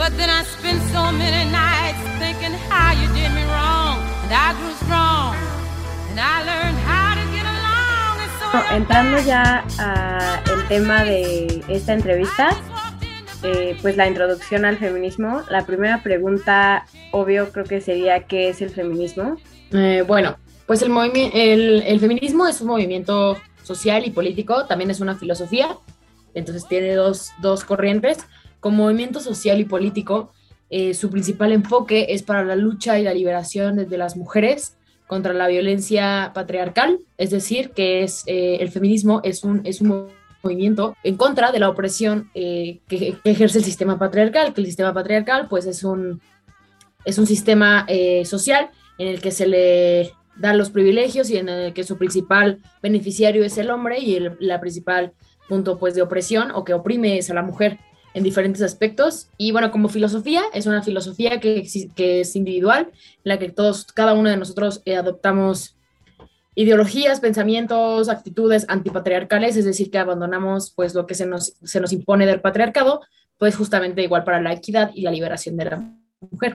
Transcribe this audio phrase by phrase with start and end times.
[0.00, 4.00] But then I spent so many nights thinking how you did me wrong.
[4.24, 5.36] And I grew strong.
[6.08, 8.16] And I learned how to get along.
[8.24, 12.56] And so Entrando ya al tema de esta entrevista,
[13.42, 15.42] eh, pues la introducción al feminismo.
[15.50, 19.36] La primera pregunta, obvio, creo que sería ¿qué es el feminismo?
[19.70, 20.92] Eh, bueno, pues el,
[21.34, 25.76] el, el feminismo es un movimiento social y político, también es una filosofía,
[26.32, 28.26] entonces tiene dos, dos corrientes.
[28.60, 30.32] Como movimiento social y político,
[30.68, 34.76] eh, su principal enfoque es para la lucha y la liberación de las mujeres
[35.08, 40.08] contra la violencia patriarcal, es decir, que es, eh, el feminismo es un, es un
[40.44, 44.94] movimiento en contra de la opresión eh, que, ejerce el sistema patriarcal, que el sistema
[44.94, 46.20] patriarcal pues es un,
[47.04, 47.86] es un sistema
[48.24, 52.60] social en el que se le dan los privilegios y en el que su principal
[52.80, 55.12] beneficiario es el hombre y el la principal
[55.48, 57.78] punto pues de opresión o que oprime es a la mujer
[58.14, 59.28] en diferentes aspectos.
[59.36, 63.84] Y bueno, como filosofía, es una filosofía que, que es individual, en la que todos,
[63.86, 65.76] cada uno de nosotros eh, adoptamos
[66.54, 71.92] ideologías, pensamientos, actitudes antipatriarcales, es decir, que abandonamos pues lo que se nos, se nos
[71.92, 73.00] impone del patriarcado,
[73.38, 75.92] pues justamente igual para la equidad y la liberación de la
[76.30, 76.52] mujer.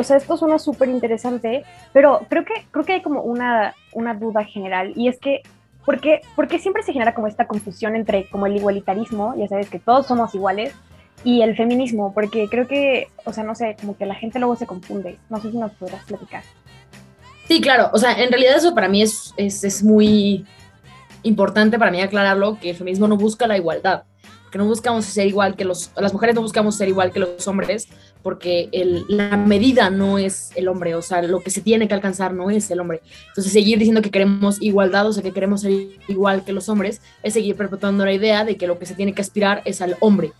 [0.00, 4.14] O sea, esto suena súper interesante, pero creo que, creo que hay como una, una
[4.14, 5.42] duda general y es que,
[5.84, 9.48] ¿por qué, ¿por qué siempre se genera como esta confusión entre como el igualitarismo, ya
[9.48, 10.74] sabes que todos somos iguales,
[11.24, 12.12] y el feminismo?
[12.14, 15.18] Porque creo que, o sea, no sé, como que la gente luego se confunde.
[15.28, 16.42] No sé si nos podrás platicar.
[17.46, 20.46] Sí, claro, o sea, en realidad eso para mí es, es, es muy
[21.22, 24.04] importante para mí aclararlo, que el feminismo no busca la igualdad,
[24.50, 27.46] que no buscamos ser igual que los, las mujeres no buscamos ser igual que los
[27.46, 27.88] hombres,
[28.22, 31.94] porque el, la medida no es el hombre, o sea, lo que se tiene que
[31.94, 33.00] alcanzar no es el hombre.
[33.28, 35.72] Entonces, seguir diciendo que queremos igualdad, o sea, que queremos ser
[36.08, 39.14] igual que los hombres, es seguir perpetuando la idea de que lo que se tiene
[39.14, 40.32] que aspirar es al hombre.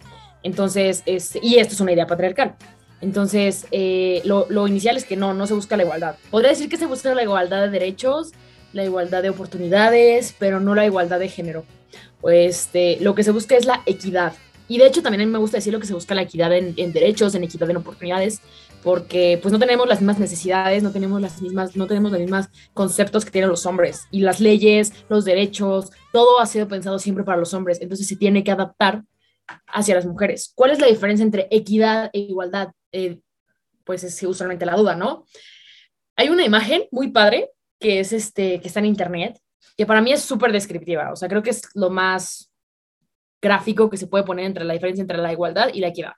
[0.43, 2.56] Entonces, es, y esto es una idea patriarcal.
[3.00, 6.16] Entonces, eh, lo, lo, inicial es que no, no se busca la igualdad.
[6.31, 8.32] Podría decir que se busca la igualdad de derechos,
[8.72, 11.65] la igualdad de oportunidades, pero no la igualdad de género.
[12.31, 14.34] Este, lo que se busca es la equidad.
[14.69, 16.53] Y de hecho también a mí me gusta decir lo que se busca la equidad
[16.53, 18.41] en, derechos, en equidad en oportunidades,
[18.84, 22.47] porque pues no tenemos las mismas necesidades, no tenemos las mismas, no tenemos los mismos
[22.73, 24.06] conceptos que tienen los hombres.
[24.12, 28.15] Y las leyes, los derechos, todo ha sido pensado siempre para los hombres, entonces se
[28.15, 29.03] tiene que adaptar
[29.67, 30.53] hacia las mujeres.
[30.55, 32.69] ¿Cuál es la diferencia entre equidad e igualdad?
[32.93, 33.19] Eh,
[33.83, 35.25] pues es usualmente la duda, ¿no?
[36.15, 37.50] Hay una imagen muy padre
[37.81, 39.41] que es este, que está en internet,
[39.76, 42.50] que para mí es súper descriptiva, o sea, creo que es lo más
[43.41, 46.12] gráfico que se puede poner entre la diferencia entre la igualdad y la equidad.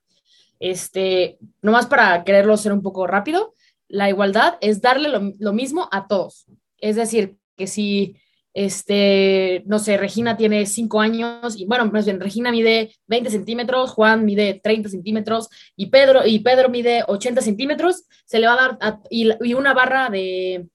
[0.59, 3.55] Este, nomás para quererlo ser un poco rápido,
[3.89, 6.47] la igualdad es darle lo, mismo a todos.
[6.79, 8.17] Es decir, que si,
[8.55, 13.91] este, no sé, Regina tiene 5 años, y bueno, más bien, Regina mide 20 centímetros,
[13.91, 18.79] Juan mide 30 centímetros, y Pedro, y Pedro mide 80 centímetros, se le va a
[18.79, 20.69] dar, y, una barra de,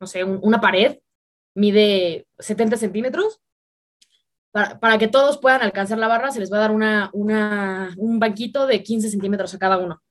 [0.00, 0.98] no sé, una pared
[1.54, 3.40] mide 70 centímetros,
[4.52, 8.66] para, que todos puedan alcanzar la barra, se les va a dar una, un banquito
[8.66, 10.02] de 15 centímetros a cada uno.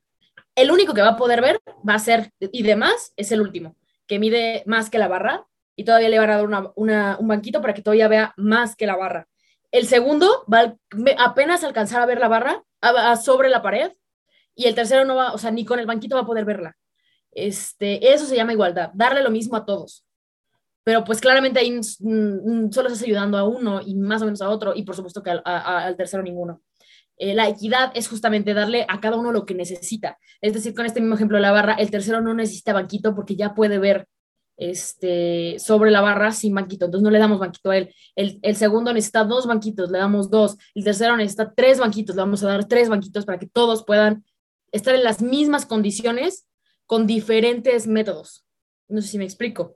[0.56, 3.76] El único que va a poder ver va a ser, y demás, es el último,
[4.08, 7.74] que mide más que la barra, y todavía le van a dar un banquito para
[7.74, 9.28] que todavía vea más que la barra.
[9.72, 12.64] El segundo va a apenas alcanzar a ver la barra
[13.24, 13.92] sobre la pared,
[14.56, 16.76] y el tercero no va, o sea, ni con el banquito va a poder verla.
[17.32, 20.04] Este, eso se llama igualdad, darle lo mismo a todos
[20.84, 24.74] pero pues claramente ahí solo estás ayudando a uno y más o menos a otro
[24.76, 26.62] y por supuesto que al, tercero ninguno.
[27.18, 30.18] Eh, la equidad es justamente darle a cada uno lo que necesita.
[30.42, 33.36] Es decir, con este mismo ejemplo de la barra, el tercero no necesita banquito porque
[33.36, 34.08] ya puede ver
[34.62, 37.96] este, sobre la barra sin banquito, entonces no le damos banquito a él.
[38.16, 40.58] El, segundo necesita dos banquitos, le damos dos.
[40.76, 44.24] El tercero necesita tres banquitos, le vamos a dar tres banquitos para que todos puedan
[44.72, 46.48] estar en las mismas condiciones
[46.86, 48.46] con diferentes métodos.
[48.88, 49.76] No sé si me explico.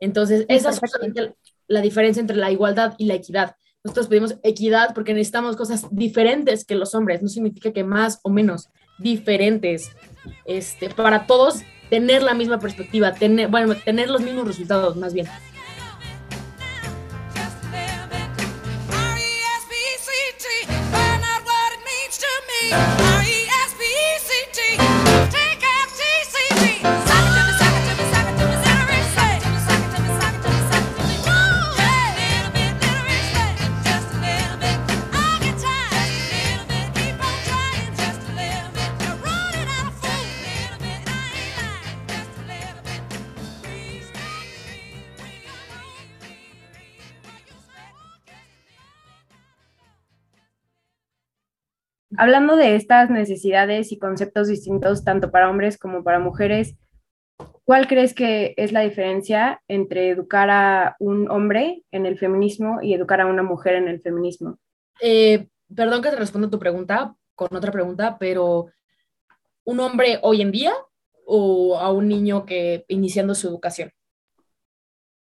[0.00, 1.34] Entonces, esa es justamente
[1.68, 3.54] la diferencia entre la igualdad y la equidad.
[3.84, 8.30] Nosotros pedimos equidad porque necesitamos cosas diferentes que los hombres, no significa que más o
[8.30, 8.68] menos,
[8.98, 9.90] diferentes,
[10.44, 15.26] este, para todos tener la misma perspectiva, tener, bueno, tener los mismos resultados más bien.
[52.20, 56.76] Hablando de estas necesidades y conceptos distintos tanto para hombres como para mujeres,
[57.64, 62.92] ¿cuál crees que es la diferencia entre educar a un hombre en el feminismo y
[62.92, 64.58] educar a una mujer en el feminismo?
[65.00, 68.66] Eh, perdón que te responda tu pregunta con otra pregunta, pero
[69.64, 70.74] ¿un hombre hoy en día
[71.24, 73.92] o a un niño que iniciando su educación?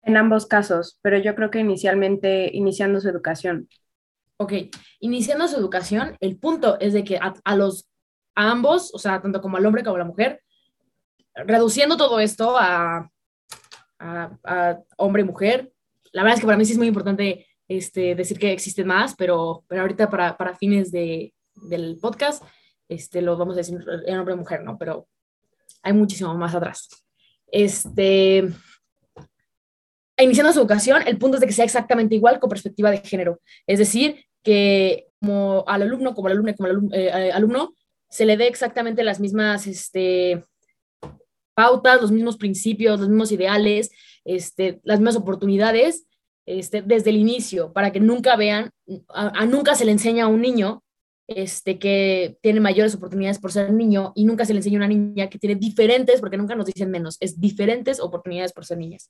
[0.01, 3.67] En ambos casos, pero yo creo que inicialmente iniciando su educación.
[4.37, 4.53] Ok,
[4.99, 7.89] iniciando su educación, el punto es de que a, los
[8.35, 10.41] ambos, o sea, tanto como al hombre como a la mujer,
[11.33, 13.09] reduciendo todo esto a,
[13.99, 15.71] a, hombre y mujer,
[16.11, 19.15] la verdad es que para mí sí es muy importante este, decir que existen más,
[19.15, 22.43] pero, pero ahorita para, para fines de, del podcast,
[22.89, 24.77] este, lo vamos a decir en hombre y mujer, ¿no?
[24.77, 25.07] Pero
[25.81, 26.89] hay muchísimo más atrás.
[27.47, 28.49] Este,
[30.17, 33.41] iniciando su educación, el punto es de que sea exactamente igual con perspectiva de género.
[33.67, 37.73] Es decir, que como al alumno, como al alumno, como al eh, alumno,
[38.09, 40.45] se le dé exactamente las mismas este,
[41.55, 43.91] pautas, los mismos principios, los mismos ideales,
[44.23, 46.05] este, las mismas oportunidades
[46.45, 48.71] este, desde el inicio, para que nunca vean,
[49.09, 50.83] a, nunca se le enseña a un niño
[51.27, 54.87] este, que tiene mayores oportunidades por ser niño y nunca se le enseña a una
[54.87, 59.09] niña que tiene diferentes, porque nunca nos dicen menos, es diferentes oportunidades por ser niñas.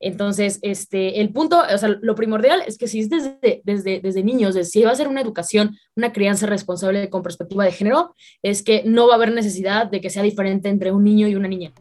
[0.00, 4.22] Entonces, este, el punto, o sea, lo primordial es que si es desde, desde, desde
[4.22, 8.62] niños, si va a ser una educación, una crianza responsable con perspectiva de género, es
[8.62, 11.48] que no va a haber necesidad de que sea diferente entre un niño y una
[11.48, 11.72] niña.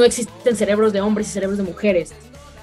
[0.00, 2.14] No existen cerebros de hombres y cerebros de mujeres.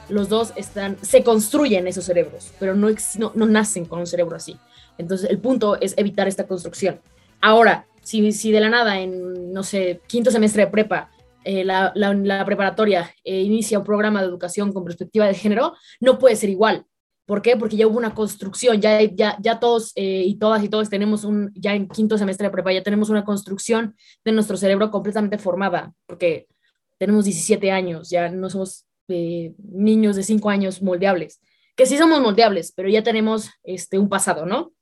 [0.10, 2.90] Los dos están, se construyen esos cerebros, pero no,
[3.36, 4.58] no, nacen con un cerebro así.
[4.98, 7.00] Entonces, el punto es evitar esta construcción.
[7.40, 11.12] Ahora, si, si de la nada, en, no sé, quinto semestre de prepa,
[11.44, 16.18] eh, la, la, preparatoria eh, inicia un programa de educación con perspectiva de género, no
[16.18, 16.86] puede ser igual.
[17.28, 17.56] ¿Por qué?
[17.56, 21.24] Porque ya hubo una construcción, ya, ya, ya todos eh, y todas y todos tenemos
[21.24, 23.96] un, ya en quinto semestre de prepa, ya tenemos una construcción
[24.26, 26.48] de nuestro cerebro completamente formada, porque
[26.98, 31.42] tenemos 17 años, ya no somos eh, niños de 5 años moldeables,
[31.76, 34.74] que sí somos moldeables, pero ya tenemos este, un pasado, ¿no?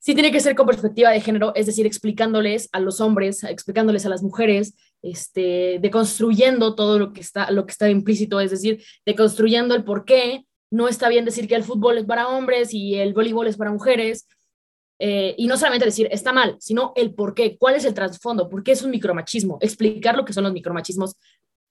[0.00, 4.06] Sí tiene que ser con perspectiva de género, es decir, explicándoles a los hombres, explicándoles
[4.06, 8.82] a las mujeres, este, deconstruyendo todo lo que está, lo que está implícito, es decir,
[9.04, 12.94] deconstruyendo el por qué no está bien decir que el fútbol es para hombres y
[12.94, 14.26] el voleibol es para mujeres,
[15.02, 18.50] eh, y no solamente decir está mal, sino el por qué, cuál es el trasfondo,
[18.50, 21.16] por qué es un micromachismo, explicar lo que son los micromachismos,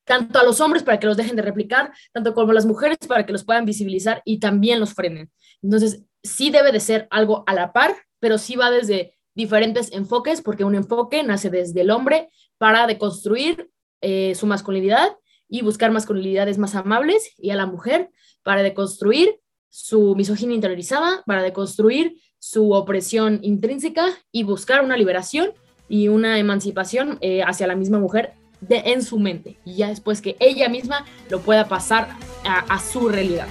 [0.10, 2.98] tanto a los hombres para que los dejen de replicar, tanto como a las mujeres
[3.08, 5.30] para que los puedan visibilizar y también los frenen.
[5.62, 10.42] Entonces, sí debe de ser algo a la par, pero sí va desde diferentes enfoques,
[10.42, 13.70] porque un enfoque nace desde el hombre para deconstruir
[14.02, 15.16] eh, su masculinidad
[15.48, 18.10] y buscar masculinidades más amables, y a la mujer
[18.42, 19.40] para deconstruir
[19.70, 25.52] su misoginia interiorizada, para deconstruir su opresión intrínseca y buscar una liberación
[25.88, 30.22] y una emancipación eh, hacia la misma mujer de, en su mente y ya después
[30.22, 32.10] que ella misma lo pueda pasar
[32.44, 33.48] a, a su realidad.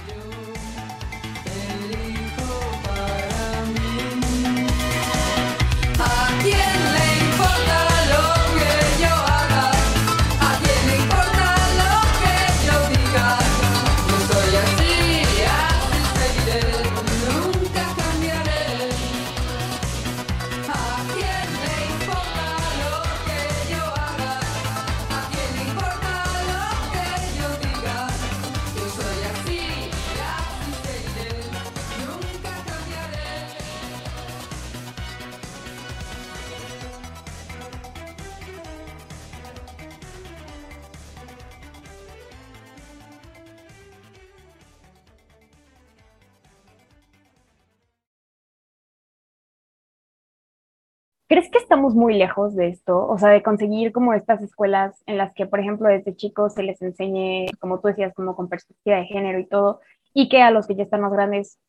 [51.29, 53.07] ¿Crees que estamos muy lejos de esto?
[53.07, 56.63] O sea, de conseguir como estas escuelas en las que, por ejemplo, desde chicos se
[56.63, 59.79] les enseñe, como tú decías, como con perspectiva de género y todo,
[60.11, 61.59] y que a los que ya están más grandes,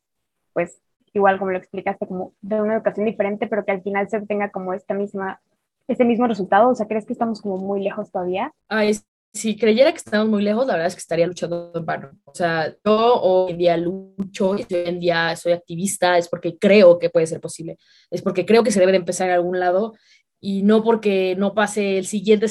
[0.53, 0.81] pues
[1.13, 4.49] igual como lo explicaste, como de una educación diferente, pero que al final se obtenga
[4.49, 5.41] como esta misma,
[5.87, 6.67] este mismo resultado.
[6.69, 8.51] O sea, ¿crees que estamos como muy lejos todavía?
[8.67, 8.95] Ay,
[9.33, 12.11] si creyera que estamos muy lejos, la verdad es que estaría luchando en vano.
[12.25, 16.99] O sea, yo hoy en día lucho, hoy en día soy activista, es porque creo
[16.99, 17.77] que puede ser posible,
[18.09, 19.93] es porque creo que se debe de empezar en algún lado
[20.39, 22.47] y no porque no pase el siguiente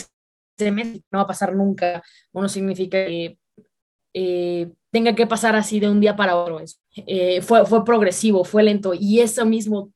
[0.58, 3.38] semestre, no va a pasar nunca, no significa que
[4.14, 6.62] eh, tenga que pasar así de un día para otro.
[6.96, 9.92] Eh, fue, fue progresivo, fue lento y eso mismo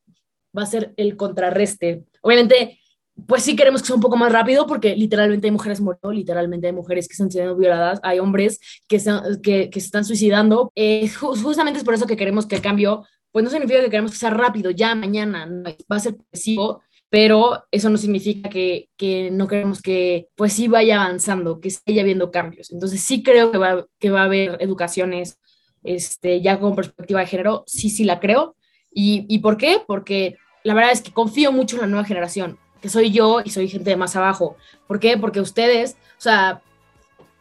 [0.56, 2.04] va a ser el contrarreste.
[2.20, 2.78] Obviamente,
[3.26, 6.66] pues sí queremos que sea un poco más rápido porque literalmente hay mujeres muertas, literalmente
[6.66, 9.00] hay mujeres que están siendo violadas, hay hombres que,
[9.42, 10.72] que, que se están suicidando.
[10.74, 14.12] Eh, justamente es por eso que queremos que el cambio, pues no significa que queremos
[14.12, 15.48] que sea rápido, ya mañana,
[15.90, 18.88] va a ser progresivo, pero eso no significa que,
[19.30, 22.72] no queremos que pues sí vaya avanzando, que siga habiendo cambios.
[22.72, 25.38] Entonces sí creo que va, que va a haber educaciones
[25.84, 28.56] este, ya con perspectiva de género, sí, sí la creo.
[28.90, 29.80] ¿Y, ¿Y por qué?
[29.86, 33.48] Porque la verdad es que confío mucho en la nueva generación que soy yo y
[33.48, 34.58] soy gente de más abajo.
[34.86, 35.16] ¿Por qué?
[35.16, 36.60] Porque ustedes, o sea,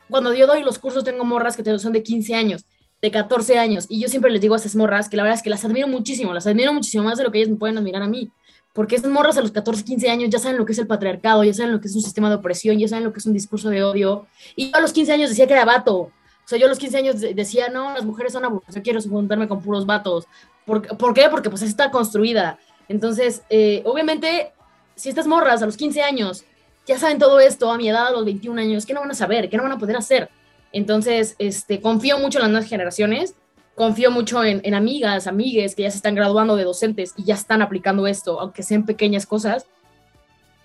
[0.09, 2.63] cuando yo doy los cursos tengo morras que son de 15 años,
[3.01, 5.43] de 14 años, y yo siempre les digo a esas morras que la verdad es
[5.43, 8.01] que las admiro muchísimo, las admiro muchísimo más de lo que ellas me pueden admirar
[8.03, 8.31] a mí,
[8.71, 11.43] porque esas morras a los 14, 15 años ya saben lo que es el patriarcado,
[11.43, 13.33] ya saben lo que es un sistema de opresión, ya saben lo que es un
[13.33, 16.11] discurso de odio, y yo a los 15 años decía que era vato, o
[16.45, 19.49] sea, yo a los 15 años decía, no, las mujeres son aburridas, yo quiero juntarme
[19.49, 20.25] con puros vatos.
[20.65, 21.27] ¿Por, ¿Por, qué?
[21.29, 22.59] Porque pues está construida.
[22.87, 24.53] Entonces, eh, obviamente,
[24.95, 26.45] si estas morras a los 15 años
[26.85, 29.15] ya saben todo esto, a mi edad, a los 21 años, ¿qué no van a
[29.15, 29.49] saber?
[29.49, 30.29] ¿Qué no van a poder hacer?
[30.71, 33.35] Entonces, este, confío mucho en las nuevas generaciones,
[33.75, 37.61] confío mucho en, amigas, amigues que ya se están graduando de docentes y ya están
[37.61, 39.65] aplicando esto, aunque sean pequeñas cosas.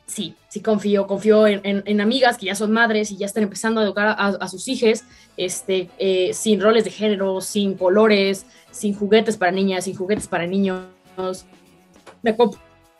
[0.07, 3.85] Sí, sí confío, confío en, amigas que ya son madres y ya están empezando a
[3.85, 5.05] educar a, sus hijos
[5.37, 10.47] este, eh, sin roles de género, sin colores, sin juguetes para niñas, sin juguetes para
[10.47, 10.87] niños.
[12.23, 12.35] Me,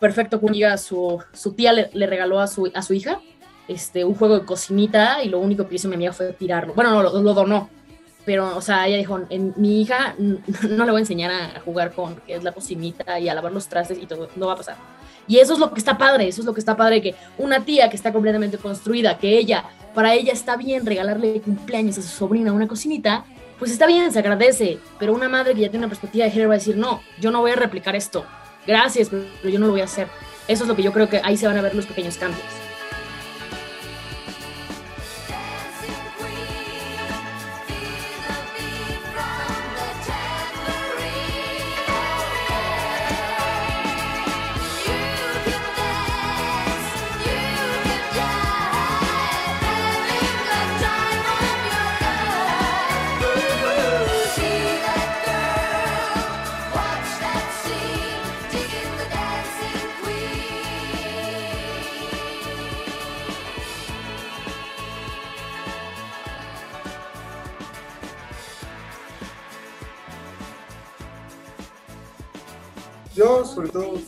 [0.01, 3.21] perfecto con su, su tía le, regaló a su, a su hija
[3.69, 6.73] este, un juego de cocinita y lo único que hizo mi amiga fue tirarlo.
[6.75, 7.69] Bueno, no, lo, donó.
[8.25, 11.93] Pero, o sea, ella dijo, en, mi hija no le voy a enseñar a, jugar
[11.93, 14.57] con, que es la cocinita y a lavar los trastes y todo, no va a
[14.57, 14.77] pasar.
[15.27, 17.65] Y eso es lo que está padre, eso es lo que está padre, que una
[17.65, 19.65] tía que está completamente construida, que ella,
[19.95, 23.27] para ella está bien regalarle cumpleaños a su sobrina una cocinita,
[23.59, 26.49] pues está bien, se agradece, pero una madre que ya tiene una perspectiva de género
[26.49, 28.25] va a decir, no, yo no voy a replicar esto,
[28.67, 30.09] gracias, pero yo no lo voy a hacer.
[30.47, 32.68] Eso es lo que yo creo que ahí se van a ver los pequeños cambios.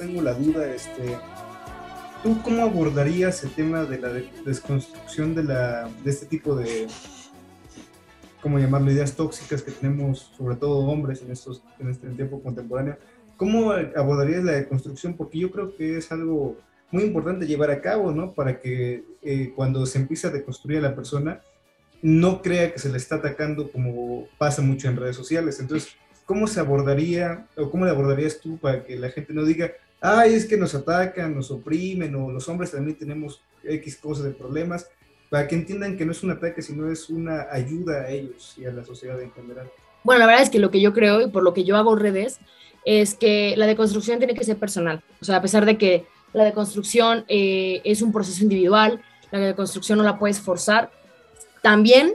[0.01, 1.19] Tengo la duda, este,
[2.23, 4.09] ¿tú cómo abordarías el tema de la
[4.47, 6.87] desconstrucción de, la, de este tipo de,
[8.41, 12.97] ¿cómo llamarlo?, ideas tóxicas que tenemos, sobre todo hombres en, estos, en este tiempo contemporáneo?
[13.37, 15.15] ¿Cómo abordarías la deconstrucción?
[15.15, 16.57] Porque yo creo que es algo
[16.91, 18.33] muy importante llevar a cabo, ¿no?
[18.33, 21.43] Para que eh, cuando se empiece a deconstruir a la persona,
[22.01, 25.61] no crea que se le está atacando como pasa mucho en redes sociales.
[25.61, 29.73] Entonces, ¿cómo se abordaría o cómo le abordarías tú para que la gente no diga,
[30.01, 34.31] ay, es que nos atacan, nos oprimen o los hombres también tenemos X cosas de
[34.31, 34.89] problemas?
[35.29, 38.65] Para que entiendan que no es un ataque, sino es una ayuda a ellos y
[38.65, 39.71] a la sociedad en general.
[40.03, 41.95] Bueno, la verdad es que lo que yo creo y por lo que yo hago
[41.95, 42.41] redes
[42.85, 45.03] es que la deconstrucción tiene que ser personal.
[45.21, 49.99] O sea, a pesar de que la deconstrucción eh, es un proceso individual, la deconstrucción
[49.99, 50.91] no la puedes forzar,
[51.63, 52.15] también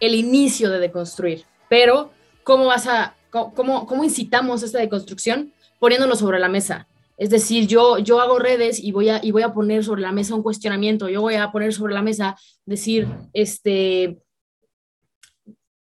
[0.00, 1.44] el inicio de deconstruir.
[1.68, 2.10] Pero,
[2.42, 5.54] ¿cómo vas a ¿Cómo, cómo incitamos esta deconstrucción?
[5.78, 6.86] Poniéndolo sobre la mesa.
[7.22, 10.10] Es decir, yo, yo hago redes y voy, a, y voy a poner sobre la
[10.10, 12.36] mesa un cuestionamiento, yo voy a poner sobre la mesa,
[12.66, 14.18] decir, este,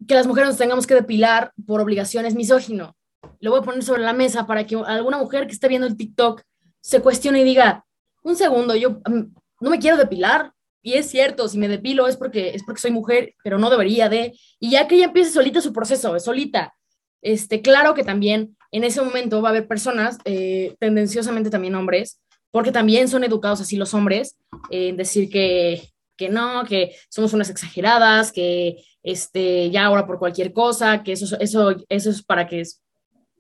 [0.07, 2.95] que las mujeres nos tengamos que depilar por obligaciones misógino.
[3.41, 5.97] Lo voy a poner sobre la mesa para que alguna mujer que esté viendo el
[5.97, 6.43] TikTok
[6.83, 7.87] se cuestione y diga,
[8.23, 10.53] un segundo, yo mm, no me quiero depilar.
[10.83, 14.11] Y es cierto, si me depilo es porque, es porque soy mujer, pero no debería
[14.11, 14.39] de.
[14.61, 16.75] Y ya que ella empiece solita su proceso, solita,
[17.23, 22.21] este, claro que también en ese momento va a haber personas, eh, tendenciosamente también hombres,
[22.51, 24.37] porque también son educados así los hombres,
[24.71, 30.53] en decir que, que no, que somos unas exageradas, que este, ya ahora por cualquier
[30.53, 32.63] cosa, que eso, eso, eso es para que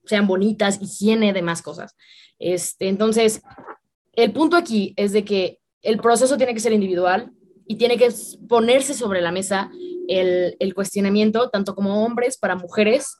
[0.04, 1.96] sean bonitas, higiene, demás cosas.
[2.38, 3.42] Este, entonces,
[4.12, 7.32] el punto aquí es de que el proceso tiene que ser individual,
[7.66, 8.10] y tiene que
[8.48, 9.70] ponerse sobre la mesa
[10.08, 13.16] el, el cuestionamiento, tanto como hombres para mujeres,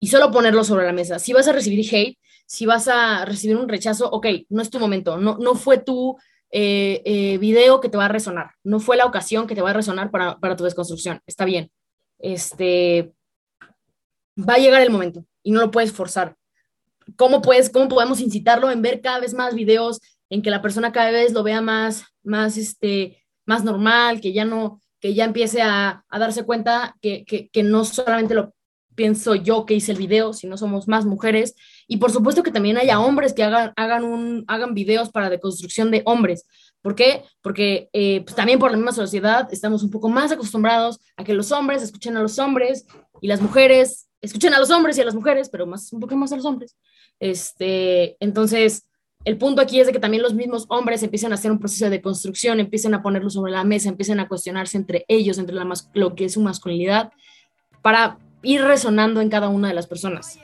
[0.00, 1.18] y solo ponerlo sobre la mesa.
[1.18, 4.80] Si vas a recibir hate, si vas a recibir un rechazo, ok, no es tu
[4.80, 6.16] momento, no, no fue tu
[6.50, 9.70] eh, eh, video que te va a resonar, no fue la ocasión que te va
[9.70, 11.70] a resonar para, para tu desconstrucción, está bien.
[12.18, 13.12] Este,
[14.36, 16.36] va a llegar el momento y no lo puedes forzar.
[17.16, 20.92] ¿Cómo, puedes, ¿Cómo podemos incitarlo en ver cada vez más videos, en que la persona
[20.92, 25.62] cada vez lo vea más, más, este, más normal, que ya no, que ya empiece
[25.62, 28.54] a, a darse cuenta que, que, que, no solamente lo
[29.00, 31.54] pienso yo que hice el video, sino somos más mujeres.
[31.88, 35.90] Y por supuesto que también haya hombres que hagan, hagan, un, hagan videos para deconstrucción
[35.90, 36.46] de hombres.
[36.82, 37.24] ¿Por qué?
[37.40, 41.32] Porque eh, pues también por la misma sociedad estamos un poco más acostumbrados a que
[41.32, 42.84] los hombres escuchen a los hombres
[43.22, 46.14] y las mujeres escuchen a los hombres y a las mujeres, pero más un poco
[46.14, 46.76] más a los hombres.
[47.18, 48.86] Este, entonces,
[49.24, 51.88] el punto aquí es de que también los mismos hombres empiecen a hacer un proceso
[51.88, 55.66] de construcción, empiecen a ponerlo sobre la mesa, empiecen a cuestionarse entre ellos, entre la
[55.94, 57.10] lo que es su masculinidad,
[57.80, 60.38] para ir resonando en cada una de las personas,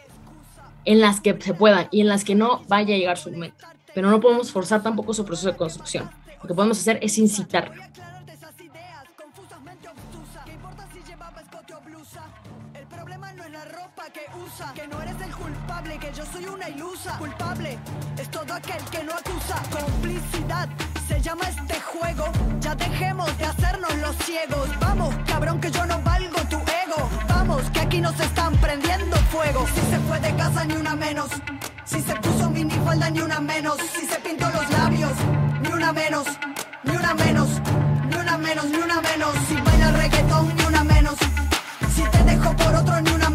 [0.85, 3.65] en las que se puedan y en las que no vaya a llegar su momento.
[3.95, 6.11] Pero no podemos forzar tampoco su proceso de construcción.
[6.43, 7.73] Lo que podemos hacer es incitar.
[14.75, 16.25] que no eres el culpable, que yo
[18.55, 19.63] aquel que no acusa.
[19.71, 20.69] Complicidad
[21.09, 22.25] se llama este juego.
[22.61, 24.69] Ya dejemos de hacernos los ciegos.
[24.81, 27.09] Vamos, cabrón, que yo no valgo tu ego.
[27.29, 29.67] Vamos, que aquí nos están prendiendo fuego.
[29.75, 31.31] Si se fue de casa, ni una menos.
[31.85, 33.77] Si se puso minifalda, ni una menos.
[33.95, 35.13] Si se pintó los labios,
[35.63, 36.27] ni una menos.
[36.85, 37.49] Ni una menos.
[38.09, 39.33] Ni una menos, ni una menos.
[39.49, 41.17] Si baila reggaetón, ni una menos.
[41.95, 43.26] Si te dejo por otro, ni una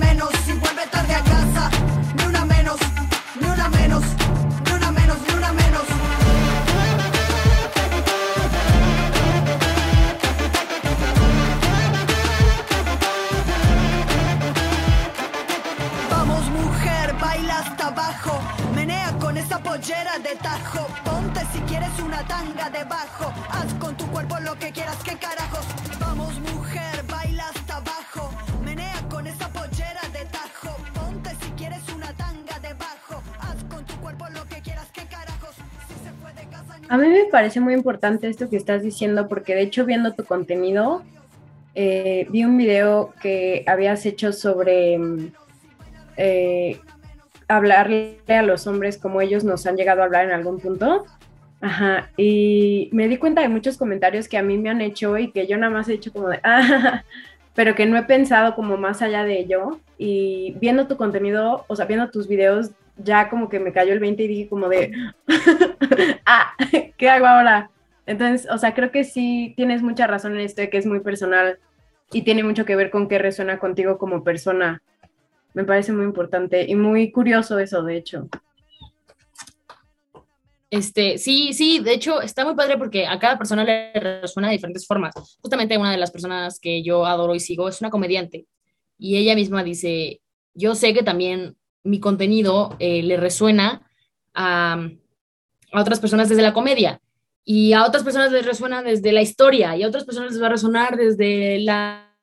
[19.81, 20.87] pollera de tajo.
[21.03, 23.33] Ponte si quieres una tanga debajo.
[23.49, 25.65] Haz con tu cuerpo lo que quieras, que carajos.
[25.99, 28.31] Vamos mujer, baila hasta abajo.
[28.63, 30.77] Menea con esa pollera de tajo.
[30.93, 33.23] Ponte si quieres una tanga debajo.
[33.39, 35.55] Haz con tu cuerpo lo que quieras, que carajos.
[35.87, 38.83] Si se fue de casa, ni A mí me parece muy importante esto que estás
[38.83, 41.01] diciendo porque de hecho viendo tu contenido,
[41.73, 45.31] eh, vi un video que habías hecho sobre mm,
[46.17, 46.79] eh,
[47.57, 51.05] hablarle a los hombres como ellos nos han llegado a hablar en algún punto.
[51.61, 55.31] Ajá, y me di cuenta de muchos comentarios que a mí me han hecho y
[55.31, 57.03] que yo nada más he hecho como de, ah,
[57.53, 59.79] pero que no he pensado como más allá de ello.
[59.97, 63.99] Y viendo tu contenido, o sea, viendo tus videos, ya como que me cayó el
[63.99, 64.91] 20 y dije como de,
[66.25, 66.53] ah,
[66.97, 67.69] ¿qué hago ahora?
[68.05, 70.99] Entonces, o sea, creo que sí tienes mucha razón en esto de que es muy
[71.01, 71.59] personal
[72.11, 74.81] y tiene mucho que ver con qué resuena contigo como persona.
[75.53, 78.29] Me parece muy importante y muy curioso eso, de hecho.
[80.69, 84.53] Este, sí, sí, de hecho está muy padre porque a cada persona le resuena de
[84.53, 85.13] diferentes formas.
[85.41, 88.45] Justamente una de las personas que yo adoro y sigo es una comediante
[88.97, 90.21] y ella misma dice,
[90.53, 93.85] yo sé que también mi contenido eh, le resuena
[94.33, 94.87] a,
[95.73, 97.01] a otras personas desde la comedia
[97.43, 100.47] y a otras personas les resuena desde la historia y a otras personas les va
[100.47, 102.15] a resonar desde la,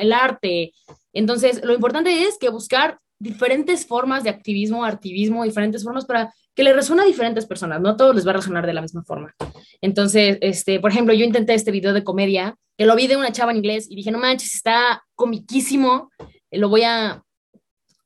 [0.00, 0.72] el arte.
[1.14, 6.62] Entonces, lo importante es que buscar diferentes formas de activismo, activismo, diferentes formas para que
[6.62, 9.02] le resuene a diferentes personas, no a todos les va a resonar de la misma
[9.02, 9.34] forma.
[9.80, 13.32] Entonces, este, por ejemplo, yo intenté este video de comedia, que lo vi de una
[13.32, 16.10] chava en inglés y dije, no manches, está comiquísimo,
[16.50, 17.22] lo voy a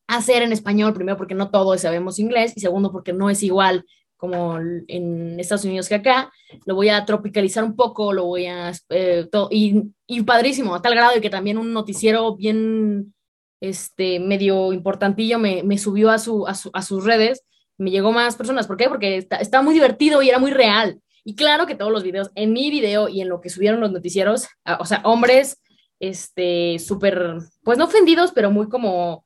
[0.07, 3.85] hacer en español, primero porque no todos sabemos inglés y segundo porque no es igual
[4.18, 6.31] como en Estados Unidos que acá,
[6.66, 10.83] lo voy a tropicalizar un poco, lo voy a, eh, todo, y, y padrísimo, a
[10.83, 13.14] tal grado de que también un noticiero bien,
[13.61, 17.44] este, medio importantillo me, me subió a, su, a, su- a sus redes,
[17.78, 18.88] me llegó más personas, ¿por qué?
[18.88, 21.00] Porque está, estaba muy divertido y era muy real.
[21.24, 23.92] Y claro que todos los videos, en mi video y en lo que subieron los
[23.92, 24.48] noticieros,
[24.81, 25.61] o sea, hombres,
[26.00, 29.24] este, súper, pues no ofendidos, pero muy como,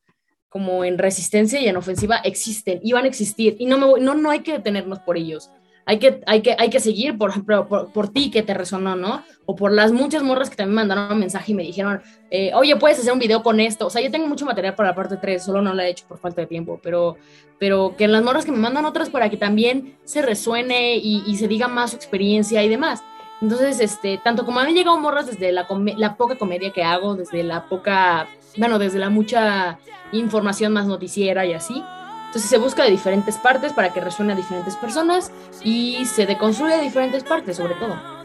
[0.53, 4.01] como en resistencia y en ofensiva existen y van a existir y no, me voy-
[4.01, 5.51] no, no hay que detenernos por ellos.
[5.85, 8.95] Hay que, hay que, hay que seguir, por ejemplo, por, por ti que te resonó,
[8.95, 9.25] ¿no?
[9.47, 12.77] O por las muchas morras que también mandaron un mensaje y me dijeron, eh, oye,
[12.77, 13.89] puedes hacer un video con esto.
[13.89, 16.07] O sea, yo tengo mucho material para la parte 3, solo no la he hecho
[16.07, 17.17] por falta de tiempo, pero,
[17.59, 21.37] pero que las morras que me mandan otras para que también se resuene y, y
[21.37, 23.03] se diga más su experiencia y demás.
[23.41, 27.43] Entonces, este, tanto como mí llegado morras desde la, la poca comedia que hago, desde
[27.43, 29.79] la poca, bueno, desde la mucha
[30.13, 31.83] información más noticiera y así.
[32.27, 35.31] Entonces se busca de diferentes partes para que resuene a diferentes personas
[35.63, 38.22] y se deconstruye de diferentes partes, sobre todo.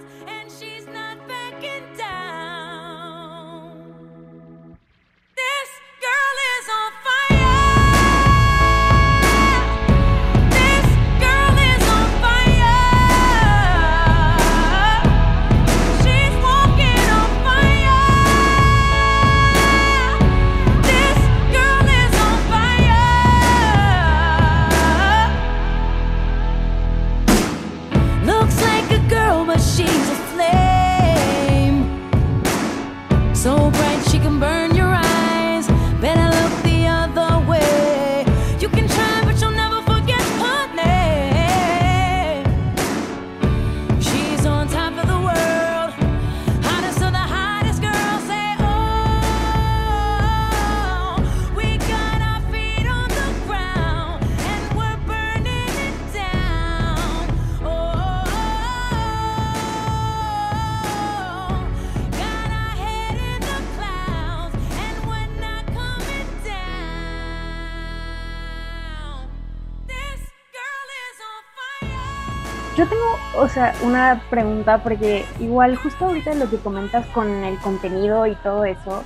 [73.87, 79.03] Una pregunta porque igual justo ahorita lo que comentas con el contenido y todo eso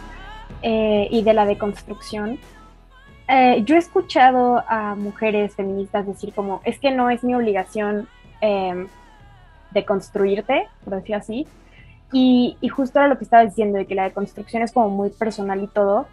[0.63, 2.39] eh, y de la deconstrucción,
[3.27, 8.07] eh, yo he escuchado a mujeres feministas decir como, es que no es mi obligación
[8.41, 8.87] eh,
[9.71, 11.47] deconstruirte, por decir así,
[12.11, 15.11] y, y, justo era lo que estaba diciendo, de que la deconstrucción es como muy
[15.11, 16.07] personal y todo,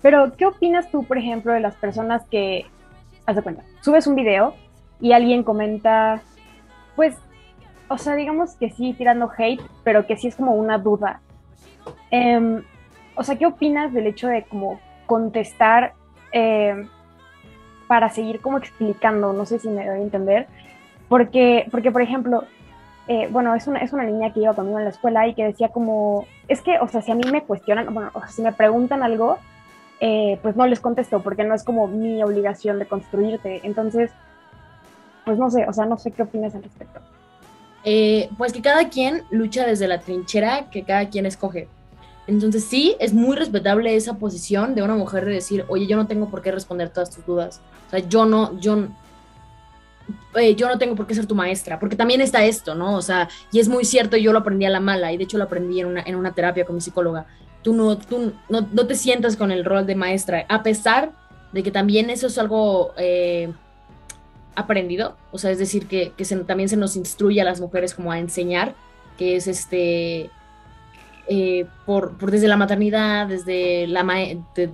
[0.00, 2.66] pero ¿qué opinas tú, por ejemplo, de las personas que,
[3.26, 4.54] haz de cuenta, subes un video
[5.00, 6.22] y alguien comenta,
[6.94, 7.16] pues,
[7.90, 11.20] o sea, digamos que sí tirando hate, pero que sí es como una duda.
[12.12, 12.62] Eh,
[13.16, 15.94] o sea, ¿qué opinas del hecho de como contestar
[16.32, 16.86] eh,
[17.88, 19.32] para seguir como explicando?
[19.32, 20.46] No sé si me doy a entender.
[21.08, 22.44] Porque, porque por ejemplo,
[23.08, 25.44] eh, bueno, es una, es una niña que iba conmigo en la escuela y que
[25.44, 28.40] decía como, es que, o sea, si a mí me cuestionan, bueno, o sea, si
[28.40, 29.38] me preguntan algo,
[29.98, 33.62] eh, pues no les contesto porque no es como mi obligación de construirte.
[33.64, 34.12] Entonces,
[35.24, 37.00] pues no sé, o sea, no sé qué opinas al respecto.
[37.84, 41.68] Eh, pues que cada quien lucha desde la trinchera que cada quien escoge.
[42.26, 46.06] Entonces sí, es muy respetable esa posición de una mujer de decir, oye, yo no
[46.06, 47.60] tengo por qué responder todas tus dudas.
[47.86, 48.86] O sea, yo no, yo,
[50.36, 52.96] eh, yo no tengo por qué ser tu maestra, porque también está esto, ¿no?
[52.96, 55.38] O sea, y es muy cierto, yo lo aprendí a la mala, y de hecho
[55.38, 57.26] lo aprendí en una, en una terapia con mi psicóloga.
[57.62, 61.12] Tú, no, tú no, no te sientas con el rol de maestra, a pesar
[61.52, 63.52] de que también eso es algo eh,
[64.60, 68.12] aprendido, o sea, es decir, que, que también se nos instruye a las mujeres como
[68.12, 68.74] a enseñar,
[69.18, 70.30] que es este
[71.28, 74.04] eh, por, desde la maternidad, desde la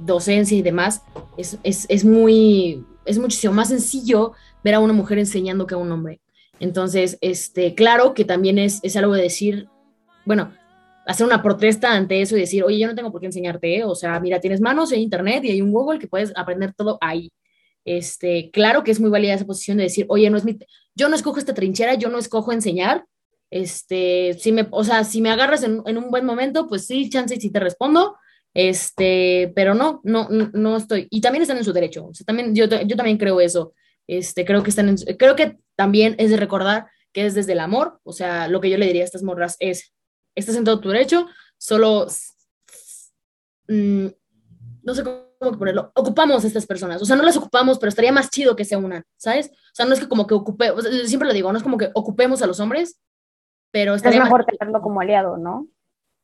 [0.00, 1.02] docencia y demás,
[1.36, 4.32] es, es, es, muy, es muchísimo más sencillo
[4.64, 6.20] ver a una mujer enseñando que a un hombre.
[6.58, 9.68] Entonces, este, claro que también es, es algo de decir,
[10.24, 10.52] bueno,
[11.06, 13.84] hacer una protesta ante eso y decir, oye, yo no tengo por qué enseñarte, ¿eh?
[13.84, 16.98] o sea, mira, tienes manos en internet y hay un Google que puedes aprender todo
[17.00, 17.30] ahí.
[17.86, 20.58] Este, claro que es muy válida esa posición de decir, oye, no es mi,
[20.96, 23.06] yo no escojo esta trinchera, yo no escojo enseñar,
[23.48, 27.08] este, si me, o sea, si me agarras en, en un buen momento, pues sí,
[27.08, 28.16] chance y sí te respondo,
[28.54, 32.56] este, pero no, no, no estoy, y también están en su derecho, o sea, también,
[32.56, 33.72] yo, yo también creo eso,
[34.08, 37.60] este, creo que están en, creo que también es de recordar que es desde el
[37.60, 39.94] amor, o sea, lo que yo le diría a estas morras es,
[40.34, 42.08] estás en todo tu derecho, solo,
[43.68, 44.08] mmm,
[44.82, 48.12] no sé cómo ponerlo, ocupamos a estas personas, o sea, no las ocupamos, pero estaría
[48.12, 49.50] más chido que se unan, ¿sabes?
[49.50, 51.64] O sea, no es que como que ocupe, o sea, siempre lo digo, no es
[51.64, 53.00] como que ocupemos a los hombres,
[53.70, 55.68] pero es mejor tenerlo como aliado, ¿no?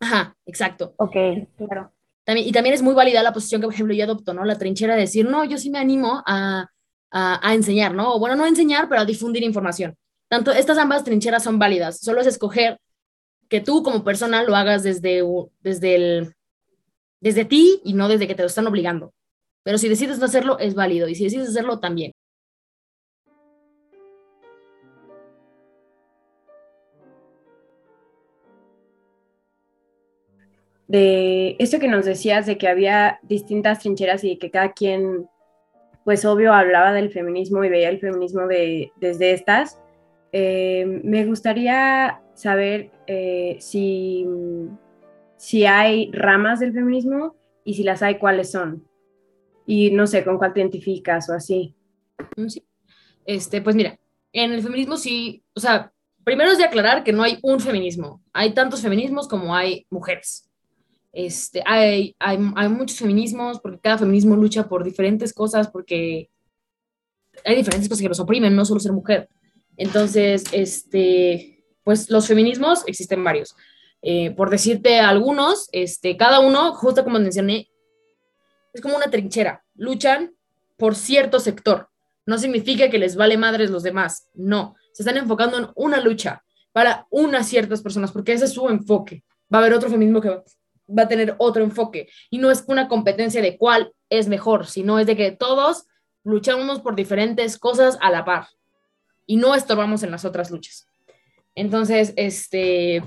[0.00, 0.94] Ajá, exacto.
[0.96, 1.16] Ok,
[1.56, 1.92] claro.
[2.24, 4.44] También, y también es muy válida la posición que, por ejemplo, yo adopto, ¿no?
[4.44, 6.68] La trinchera de decir, no, yo sí me animo a,
[7.10, 8.14] a, a enseñar, ¿no?
[8.14, 9.96] O bueno, no a enseñar, pero a difundir información.
[10.28, 12.78] Tanto estas ambas trincheras son válidas, solo es escoger
[13.52, 15.22] que tú como persona lo hagas desde,
[15.60, 16.34] desde, el,
[17.22, 19.14] desde ti y no desde que te lo están obligando.
[19.64, 22.12] Pero si decides no hacerlo, es válido, y si decides hacerlo, también.
[30.92, 35.26] de esto que nos decías de que había distintas trincheras y que cada quien,
[36.04, 39.80] pues obvio, hablaba del feminismo y veía el feminismo de, desde estas,
[40.32, 44.26] eh, me gustaría saber eh, si,
[45.42, 48.86] si hay ramas del feminismo y si las hay, cuáles son.
[49.66, 51.74] Y no sé, con cuál te identificas o así.
[52.36, 52.46] Mm.
[53.26, 53.98] Este, pues mira,
[54.32, 58.22] en el feminismo sí, o sea, primero es de aclarar que no hay un feminismo,
[58.32, 60.48] hay tantos feminismos como hay mujeres.
[61.12, 66.30] Este, hay, hay, hay, muchos feminismos, porque cada feminismo lucha por diferentes cosas, porque
[67.44, 69.28] hay diferentes cosas que los oprimen, no solo ser mujer.
[69.76, 73.56] Entonces, este, pues los feminismos existen varios.
[74.02, 77.70] Eh, por decirte algunos, este, cada uno, justo como mencioné,
[78.72, 79.64] es como una trinchera.
[79.74, 80.34] Luchan
[80.76, 81.88] por cierto sector.
[82.26, 84.28] No significa que les vale madres los demás.
[84.34, 84.74] No.
[84.92, 89.24] Se están enfocando en una lucha para unas ciertas personas, porque ese es su enfoque.
[89.52, 92.88] Va a haber otro feminismo que va a tener otro enfoque y no es una
[92.88, 95.86] competencia de cuál es mejor, sino es de que todos
[96.24, 98.48] luchamos por diferentes cosas a la par
[99.26, 100.86] y no estorbamos en las otras luchas.
[101.54, 103.02] Entonces, este,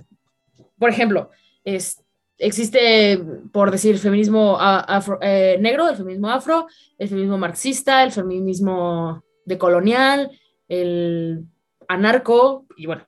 [0.78, 1.30] por ejemplo,
[1.64, 2.04] es,
[2.38, 9.24] existe, por decir, feminismo afro, eh, negro, el feminismo afro, el feminismo marxista, el feminismo
[9.46, 10.32] decolonial,
[10.68, 11.46] el
[11.88, 13.08] anarco, y bueno,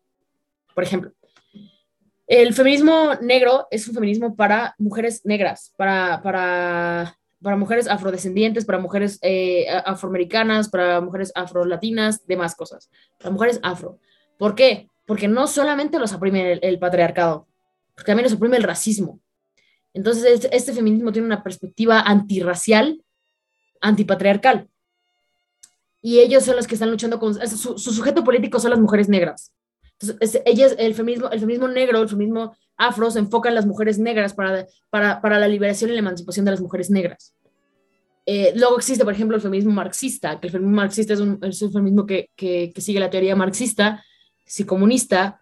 [0.73, 1.11] por ejemplo,
[2.27, 8.79] el feminismo negro es un feminismo para mujeres negras, para, para, para mujeres afrodescendientes, para
[8.79, 13.99] mujeres eh, afroamericanas, para mujeres afrolatinas, demás cosas, para mujeres afro.
[14.37, 14.89] ¿Por qué?
[15.05, 17.47] Porque no solamente los oprime el, el patriarcado,
[17.97, 19.19] porque también los oprime el racismo.
[19.91, 23.03] Entonces, este, feminismo tiene una perspectiva antirracial,
[23.81, 24.69] antipatriarcal.
[25.99, 27.33] Y ellos son los que están luchando con...
[27.49, 29.51] Su, su sujeto político son las mujeres negras
[29.99, 33.97] Entonces, ellas, el feminismo, el feminismo negro, el feminismo afro se enfoca en las mujeres
[33.97, 37.33] negras para, para, para la liberación y la emancipación de las mujeres negras.
[38.27, 41.59] Eh, luego existe, por ejemplo, el feminismo marxista, que el feminismo marxista es un, es
[41.63, 44.05] un feminismo que, que, que, sigue la teoría marxista,
[44.45, 45.41] sí comunista,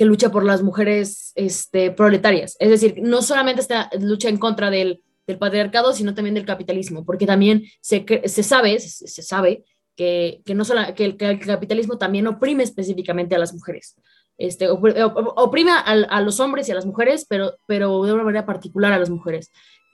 [0.00, 2.56] que lucha por las mujeres este, proletarias.
[2.58, 5.02] Es decir, no solamente está, lucha en contra del,
[5.38, 8.02] patriarcado, sino también del capitalismo, porque también se,
[8.42, 9.62] sabe, se, sabe
[9.94, 13.94] que, no solo, que el, capitalismo también oprime específicamente a las mujeres.
[14.38, 18.94] Este, oprime a, los hombres y a las mujeres, pero, pero de una manera particular
[18.94, 19.50] a las mujeres.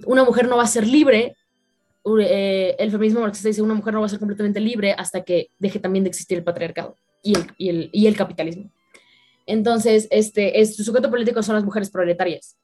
[0.06, 1.34] Una mujer no va a ser libre,
[2.20, 5.50] eh, el feminismo marxista dice una mujer no va a ser completamente libre hasta que
[5.58, 8.70] deje también de existir el patriarcado y el capitalismo.
[9.46, 12.56] Entonces, este, es, su sujeto político son las mujeres proletarias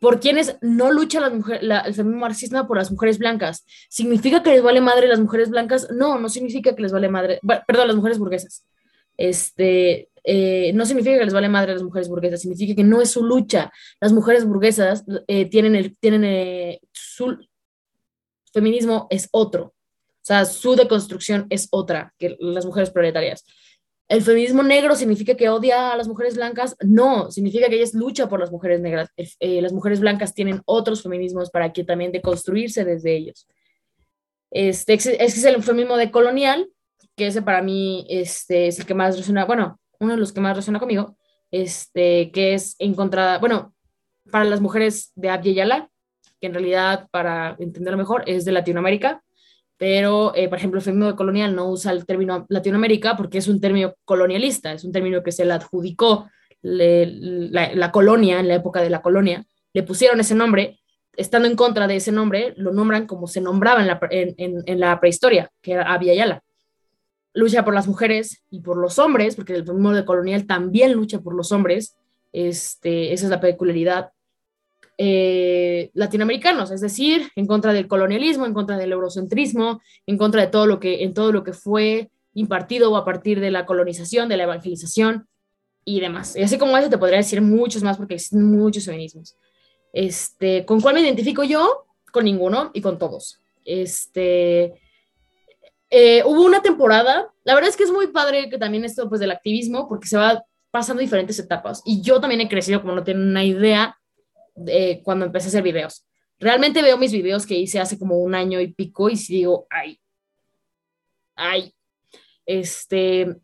[0.00, 1.42] por quienes no lucha el
[1.94, 3.64] feminismo marxista por las mujeres blancas.
[3.88, 5.88] ¿Significa que les vale madre las mujeres blancas?
[5.90, 8.64] No, no significa que les vale madre, perdón, las mujeres burguesas.
[9.16, 13.10] Este, eh, no significa que les vale madre las mujeres burguesas, significa que no es
[13.10, 13.72] su lucha.
[14.00, 17.36] Las mujeres burguesas eh, tienen, el, tienen eh, su
[18.52, 19.64] feminismo es otro.
[19.64, 23.44] O sea, su deconstrucción es otra que las mujeres proletarias.
[24.08, 26.76] ¿El feminismo negro significa que odia a las mujeres blancas?
[26.80, 29.10] No, significa que ellas lucha por las mujeres negras.
[29.16, 33.46] Eh, las mujeres blancas tienen otros feminismos para que también deconstruirse desde ellos.
[34.50, 36.70] Este, es el feminismo decolonial,
[37.16, 40.40] que ese para mí este, es el que más resuena, bueno, uno de los que
[40.40, 41.18] más resuena conmigo,
[41.50, 43.74] este, que es encontrada, bueno,
[44.30, 45.90] para las mujeres de Abya Yala,
[46.40, 49.22] que en realidad, para entenderlo mejor, es de Latinoamérica,
[49.78, 53.60] pero, eh, por ejemplo, el feminismo colonial no usa el término Latinoamérica porque es un
[53.60, 56.28] término colonialista, es un término que se le adjudicó
[56.60, 60.80] la, colonia, en la época de la colonia, le pusieron ese nombre,
[61.16, 65.72] estando en contra de ese nombre, lo nombran como se nombraba en la prehistoria, que
[65.72, 66.42] era Abya Yala.
[67.32, 71.34] Lucha por las mujeres y por los hombres, porque el feminismo colonial también lucha por
[71.34, 71.96] los hombres,
[72.32, 74.10] este, esa es la peculiaridad
[75.00, 80.48] eh, latinoamericanos, es decir, en contra del colonialismo, en contra del eurocentrismo, en contra de
[80.48, 84.36] todo lo que, en todo lo que fue impartido a partir de la colonización, de
[84.36, 85.28] la evangelización
[85.84, 86.34] y demás.
[86.34, 89.36] Y así como eso te podría decir muchos más porque existen muchos feminismos.
[89.92, 91.86] Este, ¿Con cuál me identifico yo?
[92.12, 93.38] Con ninguno y con todos.
[93.64, 94.74] Este,
[95.90, 99.20] eh, hubo una temporada, la verdad es que es muy padre que también esto pues
[99.20, 103.04] del activismo porque se va pasando diferentes etapas y yo también he crecido como no
[103.04, 103.96] tienen una idea
[104.66, 106.06] eh, cuando empecé a hacer videos.
[106.38, 109.66] Realmente veo mis videos que hice hace como un año y pico y si digo,
[109.70, 110.00] ay,
[111.34, 111.74] ay,
[112.46, 113.36] este,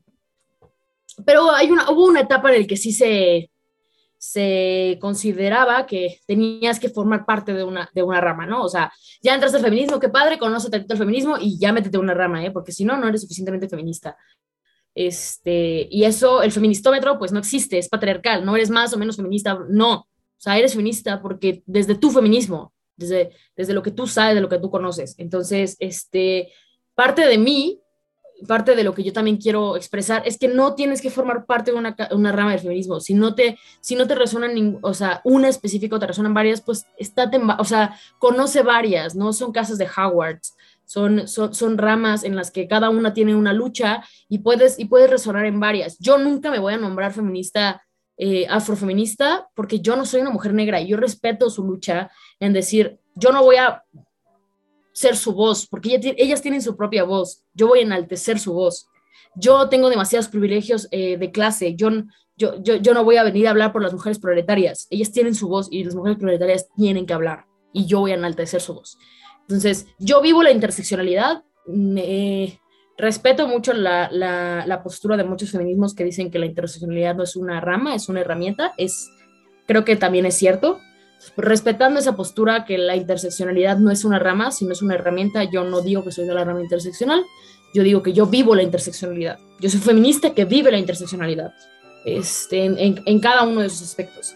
[1.24, 3.50] pero hay una, hubo una etapa en la que sí se,
[4.18, 8.62] se consideraba que tenías que formar parte de una, de una rama, ¿no?
[8.62, 12.14] O sea, ya entras al feminismo, qué padre, conoce el feminismo y ya métete una
[12.14, 12.50] rama, ¿eh?
[12.50, 14.16] Porque si no, no eres suficientemente feminista.
[14.94, 19.16] Este, y eso, el feministómetro, pues no existe, es patriarcal, no eres más o menos
[19.16, 20.09] feminista, no.
[20.44, 24.50] Sea, eres feminista porque desde tu feminismo, desde, desde lo que tú sabes, de lo
[24.50, 25.14] que tú conoces.
[25.16, 26.52] Entonces, este,
[26.94, 27.80] parte de mí,
[28.46, 31.72] parte de lo que yo también quiero expresar es que no tienes que formar parte
[31.72, 33.00] de una, una rama del feminismo.
[33.00, 36.61] Si no te, si no te resuenan, o sea, una específica o te resuenan varias,
[36.61, 40.40] pues estate, o sea, conoce varias, no son casas de Howard.
[40.85, 44.85] Son, son, son, ramas en las que cada una tiene una lucha y puedes, y
[44.85, 45.98] puedes resonar en varias.
[46.00, 47.83] Yo nunca me voy a nombrar feminista
[48.16, 52.53] eh, afrofeminista porque yo no soy una mujer negra y yo respeto su lucha en
[52.53, 53.83] decir, yo no voy a
[54.92, 58.53] ser su voz, porque ella, ellas tienen su propia voz, yo voy a enaltecer su
[58.53, 58.87] voz.
[59.35, 61.90] Yo tengo demasiados privilegios eh, de clase, yo,
[62.37, 65.35] yo, yo, yo, no voy a venir a hablar por las mujeres proletarias, ellas tienen
[65.35, 68.74] su voz y las mujeres proletarias tienen que hablar y yo voy a enaltecer su
[68.74, 68.96] voz.
[69.40, 71.42] Entonces, yo vivo la interseccionalidad,
[72.96, 77.22] respeto mucho la, la, la, postura de muchos feminismos que dicen que la interseccionalidad no
[77.22, 78.72] es una rama, es una herramienta.
[78.76, 79.11] Es,
[79.66, 80.80] creo que también es cierto.
[81.37, 85.64] Respetando esa postura que la interseccionalidad no es una rama, sino es una herramienta, yo
[85.64, 87.22] no digo que soy de la rama interseccional,
[87.72, 89.38] yo digo que yo vivo la interseccionalidad.
[89.61, 91.52] Yo soy feminista que vive la interseccionalidad
[92.04, 94.35] este, en, en, en cada uno de sus aspectos.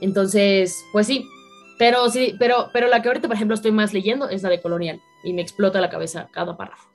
[0.00, 1.26] Entonces, pues sí,
[1.78, 4.60] pero sí, pero, pero la que ahorita, por ejemplo, estoy más leyendo es la de
[4.60, 6.91] colonial y me explota la cabeza cada párrafo.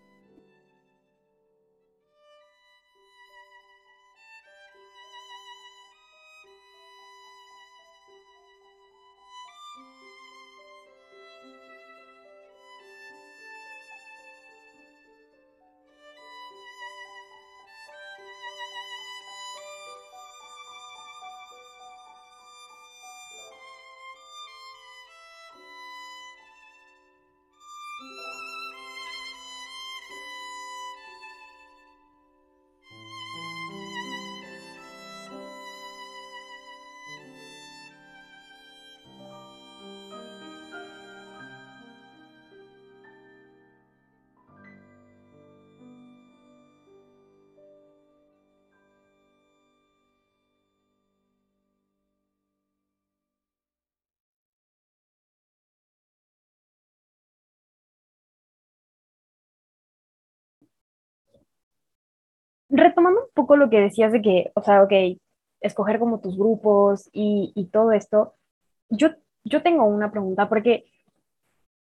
[62.78, 64.94] Retomando un poco lo que decías de que, o sea, ok,
[65.62, 68.36] escoger como tus grupos y, y todo esto,
[68.90, 69.10] yo,
[69.44, 70.86] yo tengo una pregunta porque,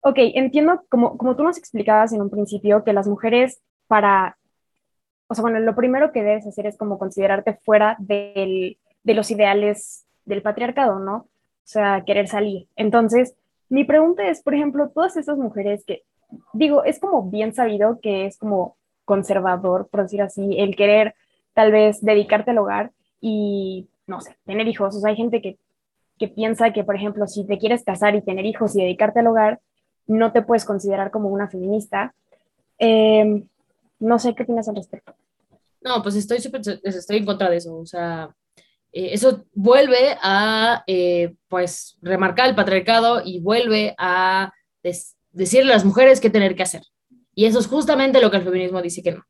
[0.02, 4.38] ok, entiendo como, como tú nos explicabas en un principio que las mujeres para,
[5.28, 9.30] o sea, bueno, lo primero que debes hacer es como considerarte fuera del, de los
[9.32, 11.16] ideales del patriarcado, ¿no?
[11.18, 11.30] O
[11.70, 12.68] sea, querer salir.
[12.76, 13.36] Entonces,
[13.70, 16.04] mi pregunta es, por ejemplo, todas esas mujeres que,
[16.54, 18.77] digo, es como bien sabido que es como
[19.08, 21.16] conservador, por decir así, el querer
[21.54, 22.92] tal vez dedicarte al hogar
[23.22, 24.96] y, no sé, tener hijos.
[24.96, 25.58] O sea, hay gente que,
[26.20, 29.28] que piensa que, por ejemplo, si te quieres casar y tener hijos y dedicarte al
[29.28, 29.62] hogar,
[30.08, 32.14] no te puedes considerar como una feminista.
[32.80, 33.44] Eh,
[34.00, 35.16] no sé qué opinas al respecto.
[35.82, 37.78] No, pues estoy, super, estoy en contra de eso.
[37.78, 38.36] O sea,
[38.92, 44.52] eh, eso vuelve a, eh, pues, remarcar el patriarcado y vuelve a
[45.32, 46.82] decirle a las mujeres qué tener que hacer.
[47.38, 49.24] Y eso es justamente lo que el feminismo dice que no.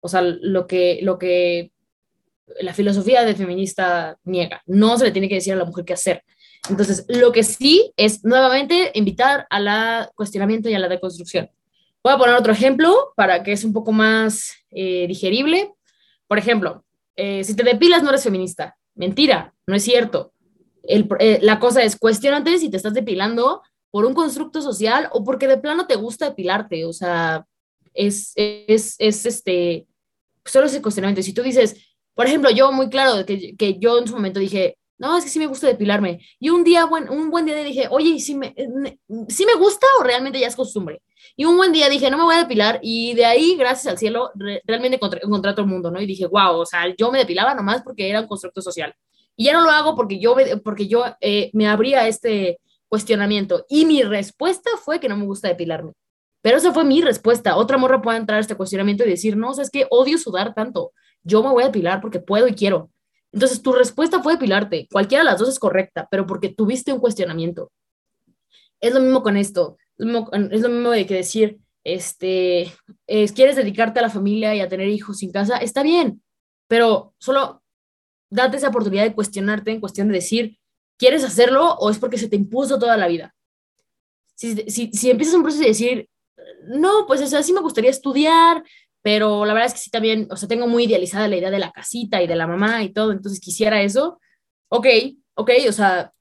[0.00, 1.70] O sea, lo que, lo que
[2.62, 4.62] la filosofía de feminista niega.
[4.64, 6.24] No se le tiene que decir a la mujer qué hacer.
[6.70, 11.50] Entonces, lo que sí es nuevamente invitar a la cuestionamiento y a la deconstrucción.
[12.02, 15.74] Voy a poner otro ejemplo para que es un poco más eh, digerible.
[16.26, 18.78] Por ejemplo, eh, si te depilas no eres feminista.
[18.94, 20.32] Mentira, no es cierto.
[20.84, 25.48] Eh, la cosa es, cuestionate si te estás depilando por un constructo social o porque
[25.48, 26.84] de plano te gusta depilarte.
[26.84, 27.46] O sea,
[27.94, 29.86] es, es, es este,
[30.44, 31.22] solo ese cuestionamiento.
[31.22, 31.76] Si tú dices,
[32.14, 35.30] por ejemplo, yo muy claro que, que yo en su momento dije, no, es que
[35.30, 36.20] sí me gusta depilarme.
[36.38, 38.54] Y un día, buen, un buen día dije, oye, ¿sí me,
[39.28, 41.00] ¿sí me gusta o realmente ya es costumbre?
[41.36, 42.80] Y un buen día dije, no me voy a depilar.
[42.82, 46.02] Y de ahí, gracias al cielo, re, realmente encontré, encontré, el mundo, ¿no?
[46.02, 48.94] Y dije, wow, o sea, yo me depilaba nomás porque era un constructo social.
[49.36, 53.64] Y ya no lo hago porque yo, porque yo eh, me abría este cuestionamiento.
[53.70, 55.92] Y mi respuesta fue que no me gusta depilarme.
[56.42, 57.56] Pero esa fue mi respuesta.
[57.56, 60.52] Otra morra puede entrar a este cuestionamiento y decir, no, o es que odio sudar
[60.52, 60.92] tanto.
[61.22, 62.90] Yo me voy a depilar porque puedo y quiero.
[63.32, 64.88] Entonces, tu respuesta fue depilarte.
[64.92, 67.70] Cualquiera de las dos es correcta, pero porque tuviste un cuestionamiento.
[68.80, 72.72] Es lo mismo con esto es lo mismo de que decir, este,
[73.06, 76.22] es, quieres dedicarte a la familia y a tener hijos sin casa, está bien,
[76.68, 77.62] pero solo
[78.30, 80.58] date esa oportunidad de cuestionarte en cuestión de decir,
[81.00, 83.34] ¿quieres hacerlo o es porque se te impuso toda la vida?
[84.34, 86.08] Si, si, si empiezas un proceso de decir,
[86.66, 88.62] no, pues o sí me gustaría estudiar,
[89.00, 91.58] pero la verdad es que sí también, o sea, tengo muy idealizada la idea de
[91.58, 94.20] la casita y de la mamá y todo, entonces quisiera eso,
[94.68, 94.86] ok,
[95.34, 96.12] ok, o sea,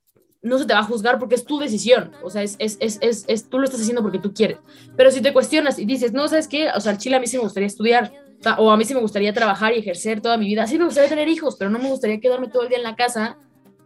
[0.42, 3.26] no se te va a juzgar porque es tu decisión, o sea, es, es, es,
[3.28, 4.60] es, tú lo estás haciendo porque tú quieres.
[4.96, 6.70] Pero si te cuestionas y dices, no, ¿sabes qué?
[6.74, 8.14] O sea, al Chile a mí sí me gustaría estudiar,
[8.58, 11.10] o a mí sí me gustaría trabajar y ejercer toda mi vida, sí me gustaría
[11.10, 13.38] tener hijos, pero no me gustaría quedarme todo el día en la casa,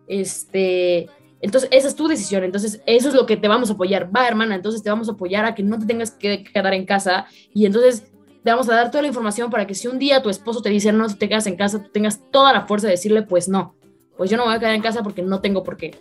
[0.07, 1.09] este,
[1.41, 4.27] entonces esa es tu decisión, entonces eso es lo que te vamos a apoyar, va
[4.27, 7.25] hermana, entonces te vamos a apoyar a que no te tengas que quedar en casa
[7.53, 8.03] y entonces
[8.43, 10.69] te vamos a dar toda la información para que si un día tu esposo te
[10.69, 13.75] dice no te quedas en casa, tú tengas toda la fuerza de decirle, pues no,
[14.17, 15.95] pues yo no voy a quedar en casa porque no tengo por qué.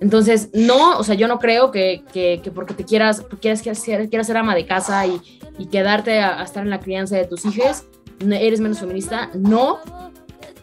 [0.00, 3.84] Entonces, no, o sea, yo no creo que, que, que porque te quieras, quieras, quieras,
[3.84, 5.20] quieras ser ama de casa y,
[5.58, 7.84] y quedarte a, a, estar en la crianza de tus hijos,
[8.18, 9.30] eres menos feminista.
[9.32, 9.78] No,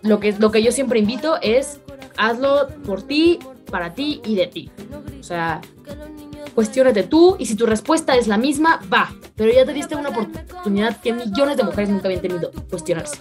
[0.01, 1.80] lo que, lo que yo siempre invito es
[2.20, 3.39] hazlo por ti,
[3.72, 4.72] para ti y de ti.
[5.20, 5.61] O sea,
[6.53, 9.11] cuestionate tú y si tu respuesta es la misma, va.
[9.36, 13.17] Pero ya te diste una oportunidad que millones de mujeres nunca habían tenido, cuestionarse.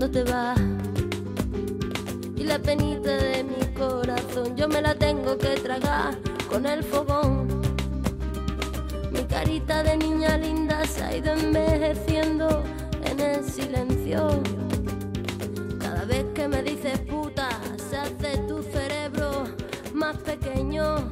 [0.00, 0.58] Cuando te vas
[2.34, 6.16] y la penita de mi corazón yo me la tengo que tragar
[6.48, 7.46] con el fogón.
[9.12, 12.62] Mi carita de niña linda se ha ido envejeciendo
[13.04, 14.40] en el silencio.
[15.78, 17.50] Cada vez que me dices puta,
[17.90, 19.44] se hace tu cerebro
[19.92, 21.10] más pequeño.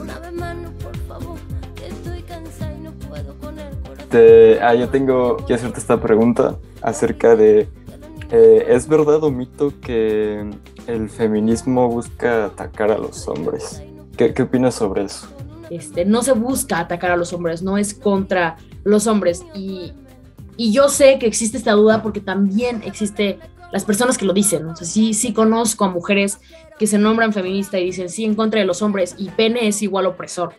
[0.00, 1.38] Una vez más, no, por favor,
[4.08, 7.68] Te, ah, yo tengo que hacerte esta pregunta acerca de
[8.32, 10.48] eh, ¿Es verdad o mito que
[10.86, 13.82] el feminismo busca atacar a los hombres?
[14.16, 15.26] ¿Qué, qué opinas sobre eso?
[15.68, 19.44] Este, no se busca atacar a los hombres, no es contra los hombres.
[19.52, 19.92] Y,
[20.56, 23.40] y yo sé que existe esta duda porque también existe
[23.72, 24.66] las personas que lo dicen.
[24.66, 26.38] O sea, sí, sí conozco a mujeres
[26.78, 29.82] que se nombran feministas y dicen sí en contra de los hombres y pene es
[29.82, 30.54] igual opresor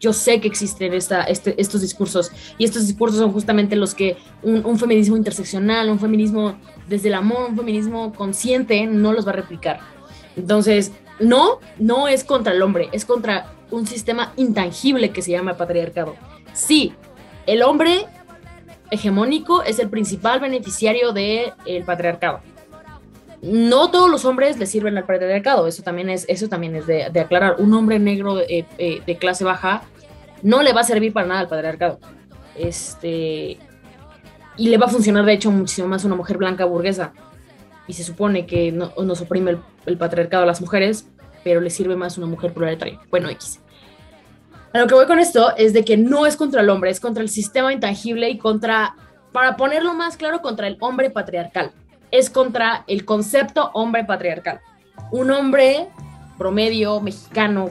[0.00, 4.64] yo sé que existen este, estos discursos y estos discursos son justamente los que un,
[4.64, 9.36] un, feminismo interseccional, un feminismo desde el amor, un feminismo consciente, no los va a
[9.36, 9.80] replicar.
[10.36, 10.90] Entonces,
[11.20, 16.16] no, no es contra el hombre, es contra un sistema intangible que se llama patriarcado.
[16.54, 16.94] Sí,
[17.46, 18.06] el hombre
[18.90, 22.40] hegemónico es el principal beneficiario del patriarcado.
[23.42, 27.04] No todos los hombres le sirven al patriarcado, eso también es, eso también es de,
[27.18, 27.56] aclarar.
[27.58, 29.82] Un hombre negro eh, eh, de clase baja
[30.42, 31.98] no le va a servir para nada al patriarcado.
[32.54, 33.58] Este,
[34.56, 37.12] y le va a funcionar, de hecho, muchísimo más una mujer blanca burguesa.
[37.86, 41.08] Y se supone que no, nos oprime el, patriarcado a las mujeres,
[41.42, 43.00] pero le sirve más una mujer proletaria.
[43.10, 43.60] Bueno, X.
[44.72, 47.00] A lo que voy con esto es de que no es contra el hombre, es
[47.00, 48.94] contra el sistema intangible y contra,
[49.32, 51.72] para ponerlo más claro, contra el hombre patriarcal.
[52.10, 54.60] Es contra el concepto hombre patriarcal.
[55.10, 55.88] Un hombre
[56.38, 57.70] promedio mexicano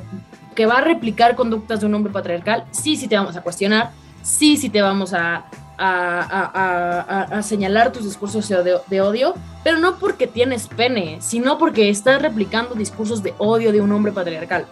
[0.55, 3.91] que va a replicar conductas de un hombre patriarcal, sí, sí te vamos a cuestionar,
[4.21, 5.45] sí, sí te vamos a,
[5.79, 9.33] a, señalar tus discursos de, odio,
[9.63, 14.11] pero no porque tienes pene, sino porque estás replicando discursos de odio de un hombre
[14.11, 14.65] patriarcal.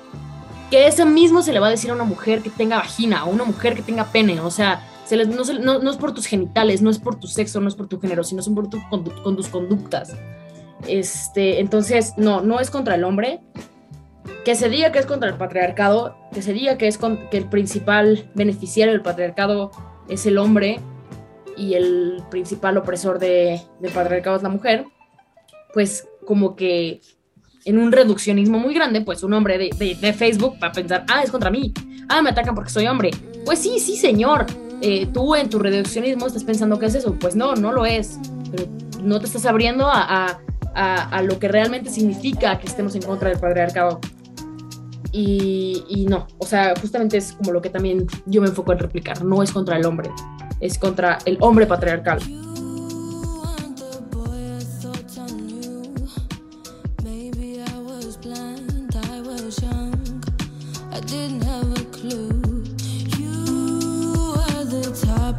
[0.69, 3.25] Que ese mismo se le va a decir a una mujer que tenga vagina, a
[3.25, 4.81] una mujer que tenga pene, o sea,
[5.11, 8.23] no, es por tus genitales, no es por tu sexo, no es por tu género,
[8.23, 10.15] sino son por tus conductas.
[10.87, 13.41] Este, entonces, no, no es contra el hombre,
[14.43, 17.45] que se diga que es contra el patriarcado, que se diga que es que el
[17.45, 19.71] principal beneficiario del patriarcado
[20.09, 20.79] es el hombre
[21.55, 24.85] y el principal opresor de, del patriarcado es la mujer,
[25.73, 27.01] pues como que
[27.65, 31.31] en un reduccionismo muy grande, pues un hombre de, Facebook va a pensar, ah, es
[31.31, 31.73] contra mí,
[32.07, 33.11] ah, me atacan porque soy hombre.
[33.43, 34.45] Pues sí, sí, señor,
[34.81, 38.19] eh, tú en tu reduccionismo estás pensando que es eso, pues no, no lo es,
[38.51, 38.65] pero
[39.01, 40.39] no te estás abriendo a,
[40.75, 43.99] a, a lo que realmente significa que estemos en contra del patriarcado.
[45.11, 49.23] Y, no, o sea, justamente es como lo que también yo me enfoco en replicar,
[49.23, 50.11] no es contra el hombre,
[50.59, 52.19] es contra el hombre patriarcal.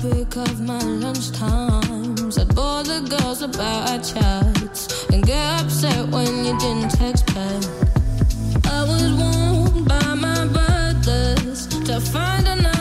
[0.04, 2.38] Of my lunch times.
[2.38, 7.64] I'd bore the girls about our chats and get upset when you didn't text back.
[8.66, 12.77] I was warned by my brothers to find another.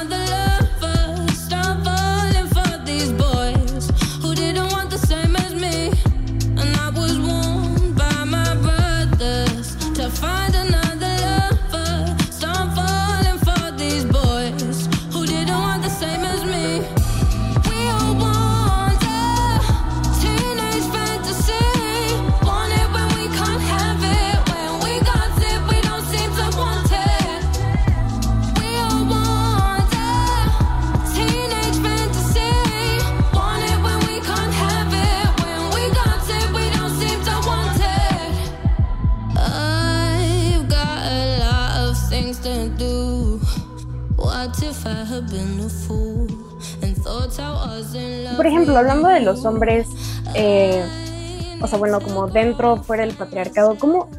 [49.27, 49.87] Los hombres,
[50.33, 50.83] eh,
[51.61, 54.09] o sea, bueno, como dentro, fuera del patriarcado, ¿cómo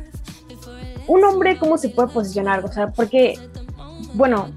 [1.06, 2.64] un hombre cómo se puede posicionar?
[2.64, 3.34] O sea, porque,
[4.14, 4.50] bueno,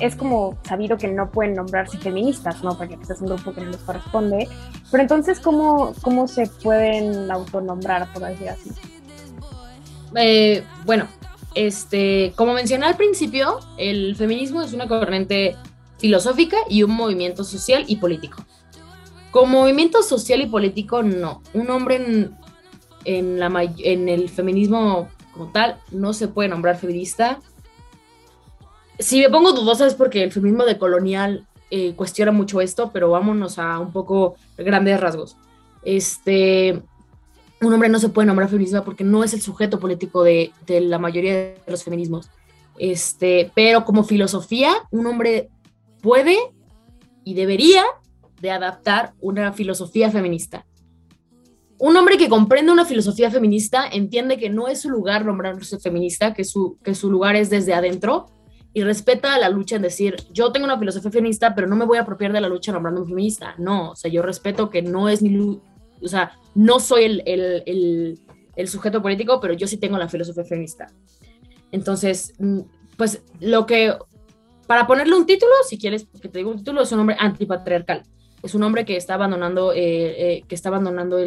[0.00, 2.76] es como sabido que no pueden nombrarse feministas, ¿no?
[2.76, 4.48] Porque este es un grupo que no les corresponde.
[4.90, 8.70] Pero entonces, ¿cómo, cómo se pueden autonombrar, por decir así?
[10.16, 11.06] Eh, bueno,
[11.54, 15.56] este, como mencioné al principio, el feminismo es una corriente
[15.98, 18.42] filosófica y un movimiento social y político.
[19.30, 21.42] Como movimiento social y político, no.
[21.54, 22.30] Un hombre
[23.04, 27.38] en, el feminismo como tal no se puede nombrar feminista.
[28.98, 33.10] Si me pongo dudosa es porque el feminismo de colonial eh, cuestiona mucho esto, pero
[33.10, 35.36] vámonos a un poco grandes rasgos.
[35.82, 36.82] Este,
[37.62, 40.80] un hombre no se puede nombrar feminista porque no es el sujeto político de, de
[40.80, 42.30] la mayoría de los feminismos.
[42.78, 45.50] Este, pero como filosofía, un hombre
[46.02, 46.36] puede
[47.24, 47.84] y debería
[48.40, 50.66] de adaptar una filosofía feminista.
[51.78, 56.34] Un hombre que comprende una filosofía feminista entiende que no es su lugar nombrarse feminista,
[56.34, 58.26] que su, que su lugar es desde adentro
[58.72, 61.98] y respeta la lucha en decir, yo tengo una filosofía feminista, pero no me voy
[61.98, 63.54] a apropiar de la lucha nombrándome feminista.
[63.58, 68.20] No, o sea, yo respeto que no es mi, o sea, no soy el, el,
[68.56, 70.86] el sujeto político, pero yo sí tengo la filosofía feminista.
[71.72, 72.60] Entonces, mm,
[72.96, 73.94] pues lo que
[74.66, 78.04] para ponerle un título, si quieres que te diga un título, es un hombre antipatriarcal.
[78.42, 79.78] Es un hombre que está abandonando, eh,
[80.36, 81.18] eh, que está abandonando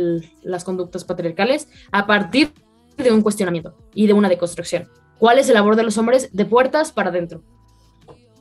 [0.41, 2.53] las conductas patriarcales a partir
[2.97, 4.89] de un cuestionamiento y de una deconstrucción.
[5.20, 6.30] ¿Cuál es el labor de los hombres?
[6.34, 7.43] De puertas para adentro.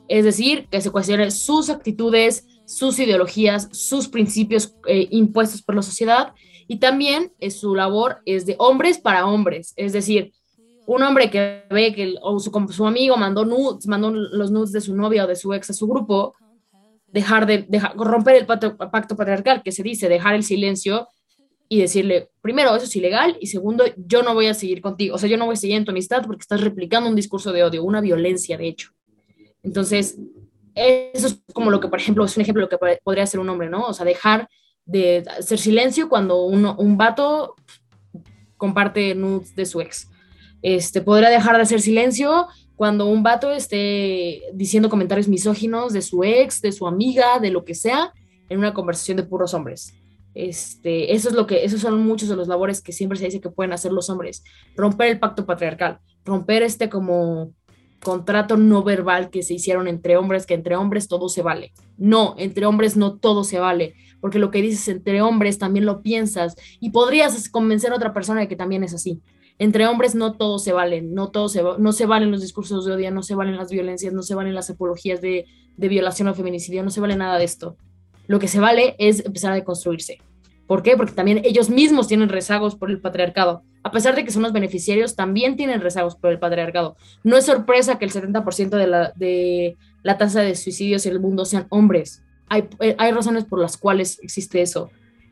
[0.07, 5.81] Es decir, que se cuestionen sus actitudes, sus ideologías, sus principios eh, impuestos por la
[5.81, 6.33] sociedad
[6.67, 10.31] Y también su labor es de hombres para hombres, es decir,
[10.85, 12.15] un hombre que ve que
[12.69, 15.73] su amigo mandó nudes, mandó los nudes de su novia o de su ex a
[15.73, 16.35] su grupo,
[17.13, 21.07] dejar de dejar, romper el pacto, pacto patriarcal que se dice, dejar el silencio
[21.69, 25.17] y decirle, primero, eso es ilegal y segundo, yo no voy a seguir contigo, o
[25.17, 27.63] sea, yo no voy a seguir en tu amistad porque estás replicando un discurso de
[27.63, 28.89] odio, una violencia, de hecho.
[29.61, 30.17] Entonces,
[30.75, 33.39] eso es como lo que, por ejemplo, es un ejemplo de lo que podría ser
[33.39, 33.85] un hombre, ¿no?
[33.85, 34.49] O sea, dejar
[34.85, 37.55] de hacer silencio cuando uno, un vato
[38.57, 40.09] comparte nudes de su ex.
[40.63, 46.23] Este, podría dejar de hacer silencio cuando un vato esté diciendo comentarios misóginos de su
[46.23, 48.11] ex, de su amiga, de lo que sea,
[48.49, 49.93] en una conversación de puros hombres.
[50.33, 53.41] Este, eso es lo que, esos son muchos de los labores que siempre se dice
[53.41, 54.43] que pueden hacer los hombres.
[54.75, 57.53] Romper el pacto patriarcal, romper este como
[58.03, 61.71] contrato no verbal que se hicieron entre hombres, que entre hombres todo se vale.
[61.97, 66.01] No, entre hombres no todo se vale, porque lo que dices entre hombres también lo
[66.01, 69.21] piensas y podrías convencer a otra persona de que también es así.
[69.59, 72.93] Entre hombres no todo se vale, no, todo se, no se valen los discursos de
[72.93, 75.45] odio, no se valen las violencias, no se valen las apologías de,
[75.77, 77.77] de violación o feminicidio, no se vale nada de esto.
[78.27, 80.19] Lo que se vale es empezar a deconstruirse.
[80.67, 80.95] ¿Por qué?
[80.95, 83.63] Porque también ellos mismos tienen rezagos por el patriarcado.
[83.83, 86.95] A pesar de que son los beneficiarios, también tienen rezagos por el patriarcado.
[87.23, 91.19] No es sorpresa que el 70% de la, de la tasa de suicidios en el
[91.19, 92.23] mundo sean hombres.
[92.47, 94.89] Hay, eh, hay razones por las cuales existe eso.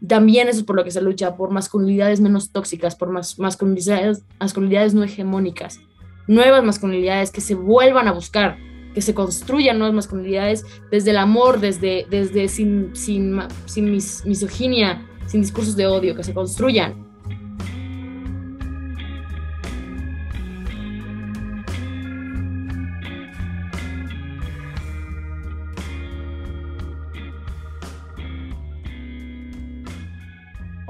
[0.07, 4.23] También eso es por lo que se lucha, por masculinidades menos tóxicas, por más, masculinidades,
[4.39, 5.79] masculinidades no hegemónicas,
[6.27, 8.57] nuevas masculinidades que se vuelvan a buscar,
[8.95, 15.07] que se construyan nuevas masculinidades desde el amor, desde, desde sin, sin, sin mis, misoginia,
[15.27, 17.10] sin discursos de odio, que se construyan.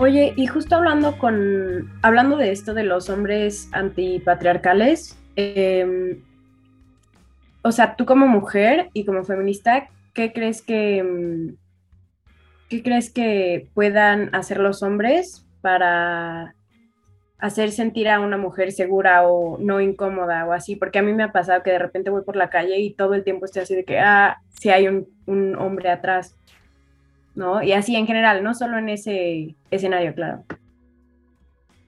[0.02, 6.18] Oye, y justo hablando con, hablando de esto de los hombres antipatriarcales, eh,
[7.62, 11.56] o sea, tú como mujer y como feminista, ¿qué crees que, mm,
[12.68, 16.56] qué crees que puedan hacer los hombres para
[17.38, 20.76] hacer sentir a una mujer segura o no incómoda o así?
[20.76, 23.14] Porque a mí me ha pasado que de repente voy por la calle y todo
[23.14, 26.36] el tiempo estoy así de que, ah, si hay un, un hombre atrás,
[27.36, 27.64] ¿no?
[27.64, 30.44] Y así en general, no solo en ese escenario, claro.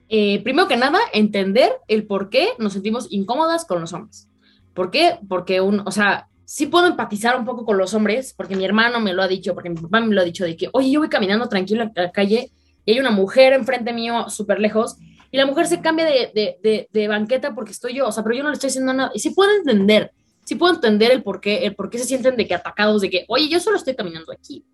[0.08, 4.28] Eh, primero que nada, entender el por qué nos sentimos incómodas con los hombres.
[4.74, 5.18] ¿Por qué?
[5.28, 9.00] Porque un, o sea, sí puedo empatizar un poco con los hombres, porque mi hermano
[9.00, 11.00] me lo ha dicho, porque mi papá me lo ha dicho, de que, oye, yo
[11.00, 12.50] voy caminando tranquilo en la calle
[12.84, 14.96] y hay una mujer enfrente mío súper lejos
[15.30, 16.30] y la mujer se cambia de,
[16.62, 19.10] de, de, banqueta porque estoy yo, o sea, pero yo no le estoy haciendo nada.
[19.14, 20.12] Y sí puedo entender,
[20.44, 23.10] sí puedo entender el por qué, el por qué se sienten de que atacados, de
[23.10, 24.64] que, oye, yo solo estoy caminando aquí.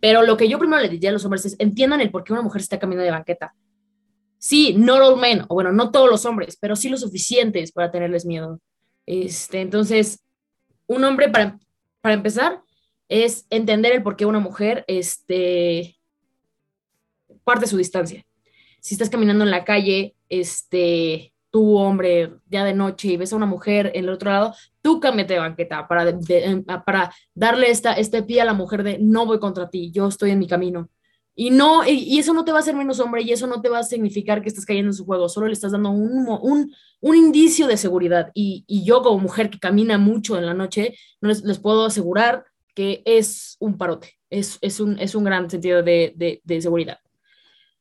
[0.00, 2.32] Pero lo que yo primero le diría a los hombres es, entiendan el por qué
[2.32, 3.54] una mujer está caminando de banqueta.
[4.38, 7.90] Sí, no los men, o bueno, no todos los hombres, pero sí lo suficientes para
[7.90, 8.60] tenerles miedo.
[9.04, 10.24] Este, entonces,
[10.86, 11.58] un hombre, para,
[12.00, 12.62] para empezar,
[13.08, 15.98] es entender el por qué una mujer este,
[17.44, 18.24] parte su distancia.
[18.80, 23.36] Si estás caminando en la calle, este, tú, hombre, ya de noche y ves a
[23.36, 28.22] una mujer en el otro lado, tú cámbiate banqueta para, de, para darle esta, este
[28.22, 30.88] pie a la mujer de no voy contra ti, yo estoy en mi camino.
[31.34, 33.68] Y, no, y, eso no te va a hacer menos hombre y eso no te
[33.68, 36.74] va a significar que estás cayendo en su juego, solo le estás dando un, un,
[37.00, 38.30] un indicio de seguridad.
[38.34, 42.44] Y, y, yo como mujer que camina mucho en la noche, les, les puedo asegurar
[42.74, 46.98] que es un parote, es, es, un, es un gran sentido de, de seguridad.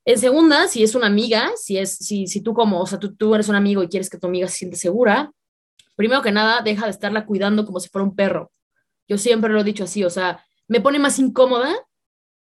[0.09, 3.15] En segunda, si es una amiga, si, es, si, si tú como, o sea, tú,
[3.15, 5.31] tú eres un amigo y quieres que tu amiga se siente segura,
[5.95, 8.51] primero que nada, deja de estarla cuidando como si fuera un perro.
[9.07, 11.75] Yo siempre lo he dicho así, o sea, me pone más incómoda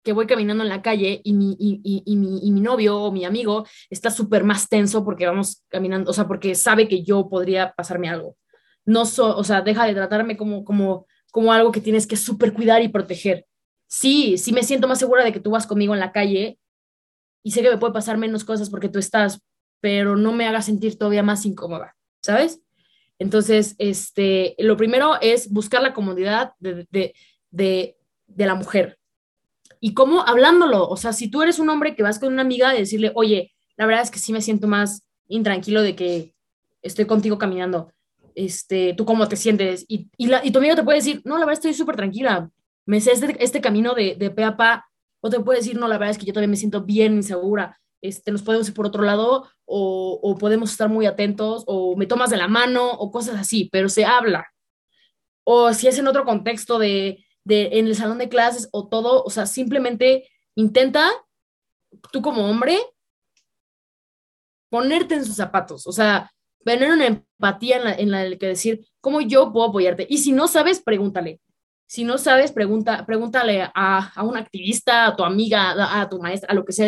[0.02, 3.26] que voy caminando en la calle y mi, y, y, y mi, novio o mi
[3.26, 7.74] amigo está súper más tenso porque vamos caminando, o sea, porque sabe que yo podría
[7.74, 8.38] pasarme algo.
[8.86, 12.54] No so, o sea, deja de tratarme como, como, como algo que tienes que súper
[12.54, 13.45] cuidar y proteger.
[13.88, 16.58] Sí, sí me siento más segura de que tú vas conmigo en la calle
[17.44, 19.42] y sé que me puede pasar menos cosas porque tú estás,
[19.80, 22.62] pero no me haga sentir todavía más incómoda, ¿sabes?
[23.20, 27.14] Entonces, este, lo primero es buscar la comodidad de, de,
[27.52, 28.98] de, la mujer.
[29.80, 32.72] Y cómo hablándolo, o sea, si tú eres un hombre que vas con una amiga,
[32.72, 36.34] de decirle, oye, la verdad es que sí me siento más intranquilo de que
[36.82, 37.92] estoy contigo caminando.
[38.34, 39.86] Este, ¿Tú cómo te sientes?
[39.88, 42.50] Y, y, la, y tu amigo te puede decir, no, la verdad estoy súper tranquila.
[42.86, 44.91] Me sé este, este camino de, de pe a pa
[45.22, 47.80] o te puede decir, no, la verdad es que yo también me siento bien insegura,
[48.02, 52.08] este, nos podemos ir por otro lado, o, o podemos estar muy atentos, o me
[52.08, 54.48] tomas de la mano, o cosas así, pero se habla.
[55.44, 59.24] O si es en otro contexto de, de en el salón de clases o todo,
[59.24, 61.10] o sea, simplemente intenta,
[62.12, 62.78] tú como hombre,
[64.70, 66.32] ponerte en sus zapatos, o sea,
[66.64, 70.08] tener una empatía en la, en la que decir, ¿cómo yo puedo apoyarte?
[70.10, 71.42] Y si no sabes, pregúntale.
[71.92, 76.50] Si no sabes, pregunta, pregúntale a, a un activista, a tu amiga, a, tu maestra,
[76.50, 76.88] a lo que sea,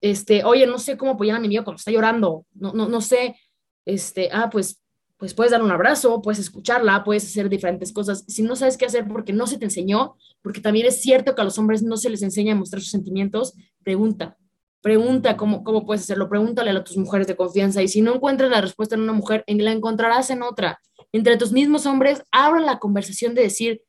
[0.00, 3.02] este, oye, no sé cómo apoyar a mi amigo cuando está llorando, no, no, no
[3.02, 3.36] sé,
[3.84, 4.82] este, ah, pues,
[5.18, 8.24] pues puedes dar un abrazo, puedes escucharla, puedes hacer diferentes cosas.
[8.26, 11.42] Si no sabes qué hacer porque no se te enseñó, porque también es cierto que
[11.42, 13.52] a los hombres no se les enseña a mostrar sus sentimientos,
[13.84, 14.38] pregunta,
[14.80, 18.50] pregunta cómo, cómo puedes hacerlo, pregúntale a tus mujeres de confianza y si no encuentras
[18.50, 20.80] la respuesta en una mujer, la encontrarás en otra.
[21.12, 23.82] Entre tus mismos hombres, abran la conversación de decir,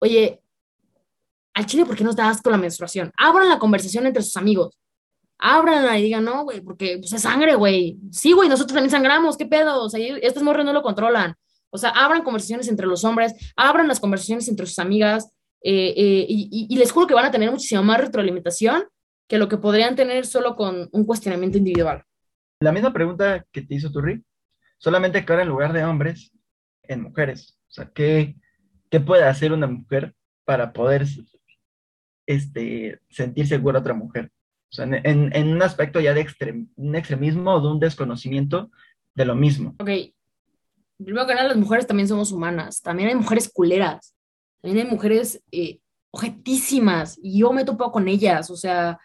[0.00, 0.40] oye,
[1.54, 3.12] al chile, ¿por qué no te das con la menstruación?
[3.16, 4.76] Abran la conversación entre sus amigos
[5.38, 7.98] ábranla y digan, no, güey, porque pues, es sangre, güey.
[8.10, 9.82] Sí, güey, nosotros también sangramos, ¿qué pedo?
[9.82, 11.34] O sea, estos morros no lo controlan.
[11.70, 15.30] O sea, abran conversaciones entre los hombres, abran las conversaciones entre sus amigas,
[15.62, 18.84] eh, eh, y, y, les juro que van a tener muchísima más retroalimentación
[19.26, 22.04] que lo que podrían tener solo con un cuestionamiento individual.
[22.60, 24.22] La misma pregunta que te hizo Turri,
[24.76, 26.32] solamente que ahora en lugar de hombres,
[26.88, 27.58] en mujeres.
[27.68, 28.36] O sea, ¿qué,
[28.90, 30.14] qué puede hacer una mujer
[30.44, 31.06] para poder
[32.26, 34.30] este, sentir segura a otra mujer?
[34.70, 38.70] O sea, en, en un aspecto ya de extrem, un extremismo o de un desconocimiento
[39.14, 39.76] de lo mismo.
[39.78, 39.90] Ok.
[40.96, 42.80] Primero que nada, las mujeres también somos humanas.
[42.80, 44.14] También hay mujeres culeras.
[44.60, 45.80] También hay mujeres eh,
[46.10, 47.18] objetísimas.
[47.22, 48.50] Y yo me he topado con ellas.
[48.50, 48.98] O sea,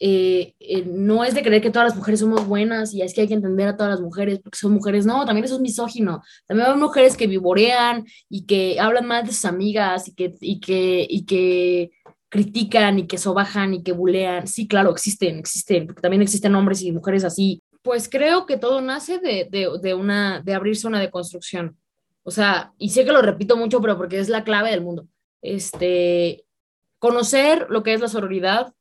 [0.00, 3.22] eh, eh, no es de creer que todas las mujeres somos buenas y es que
[3.22, 5.06] hay que entender a todas las mujeres porque son mujeres.
[5.06, 6.22] No, también eso es misógino.
[6.46, 10.60] También hay mujeres que vivorean y que hablan mal de sus amigas y que, y
[10.60, 11.90] que, y que
[12.28, 14.46] critican y que sobajan y que bulean.
[14.46, 17.62] Sí, claro, existen, existen, porque también existen hombres y mujeres así.
[17.82, 21.76] Pues creo que todo nace de, de, de una, de abrirse una deconstrucción.
[22.22, 25.08] O sea, y sé que lo repito mucho, pero porque es la clave del mundo.
[25.40, 26.44] Este,
[26.98, 28.74] conocer lo que es la sororidad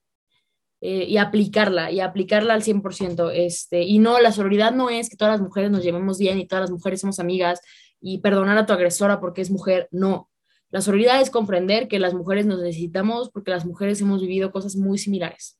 [0.81, 3.31] eh, y aplicarla, y aplicarla al 100%.
[3.33, 6.47] Este, y no, la sororidad no es que todas las mujeres nos llevemos bien y
[6.47, 7.61] todas las mujeres somos amigas
[7.99, 9.87] y perdonar a tu agresora porque es mujer.
[9.91, 10.29] No,
[10.69, 14.75] la sororidad es comprender que las mujeres nos necesitamos porque las mujeres hemos vivido cosas
[14.75, 15.59] muy similares.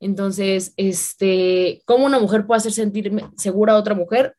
[0.00, 4.34] Entonces, este, ¿cómo una mujer puede hacer sentir segura a otra mujer?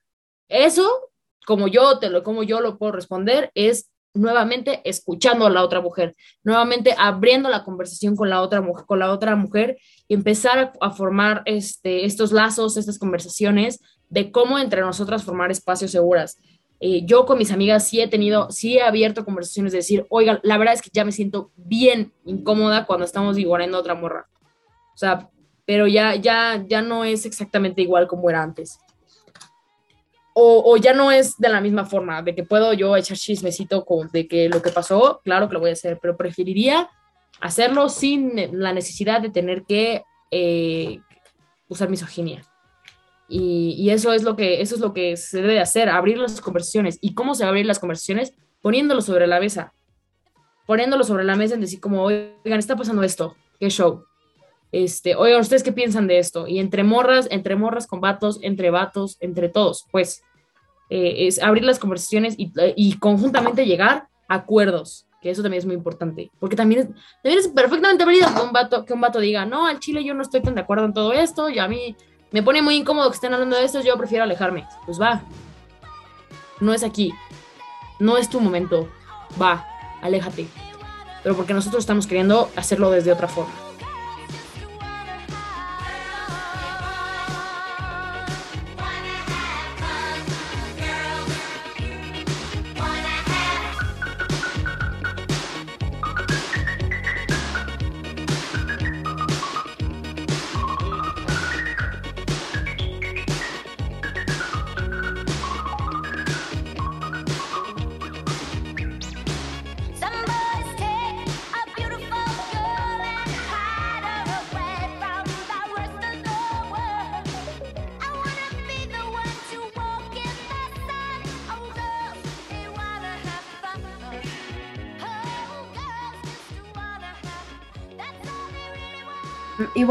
[0.49, 1.11] Eso,
[1.45, 5.82] como yo te lo, como yo lo puedo responder, es nuevamente escuchando a la otra
[5.82, 10.74] mujer, nuevamente abriendo la conversación con la otra con la otra mujer y empezar a,
[10.82, 16.38] a formar este, estos lazos, estas conversaciones de cómo entre nosotras formar espacios seguras.
[16.84, 20.39] Eh, yo con mis amigas sí he tenido, sí he abierto conversaciones de decir, oiga,
[20.41, 24.28] la verdad es que ya me siento bien incómoda cuando estamos igualando otra morra.
[24.93, 25.30] O sea,
[25.64, 28.80] pero ya, ya, ya no es exactamente igual como era antes.
[30.34, 34.27] O, ya no es de la misma forma, de que puedo yo echar chismecito de
[34.27, 36.89] que lo que pasó, claro que lo voy a hacer, pero preferiría
[37.41, 40.99] hacerlo sin la necesidad de tener que eh,
[41.67, 42.45] usar misoginia.
[43.27, 46.97] Y, eso, es lo que, eso es lo que se debe hacer, abrir las conversaciones.
[46.99, 48.34] ¿Y cómo se abrir las conversaciones?
[48.61, 49.73] Poniéndolo sobre la mesa.
[50.67, 54.03] Poniéndolo sobre la mesa en decir como, oigan, está pasando esto, qué show.
[54.72, 56.47] Este, oigan, ¿ustedes qué piensan de esto?
[56.47, 60.24] Y entre morras, entre morras con vatos, entre vatos, entre todos, pues,
[60.89, 65.65] eh, es abrir las conversaciones y, y, conjuntamente llegar a acuerdos, que eso también es
[65.65, 66.88] muy importante, porque también es,
[67.22, 70.13] también es perfectamente válido que un, vato, que un vato diga, no, al chile yo
[70.13, 71.95] no estoy tan de acuerdo en todo esto, y a mí
[72.32, 74.65] me pone muy incómodo que estén hablando de esto, yo prefiero alejarme.
[74.86, 75.22] Pues va.
[76.61, 77.13] No es aquí.
[77.99, 78.89] No es tu momento.
[79.41, 79.67] Va,
[80.01, 80.47] aléjate.
[81.24, 83.70] Pero porque nosotros estamos queriendo hacerlo desde otra forma.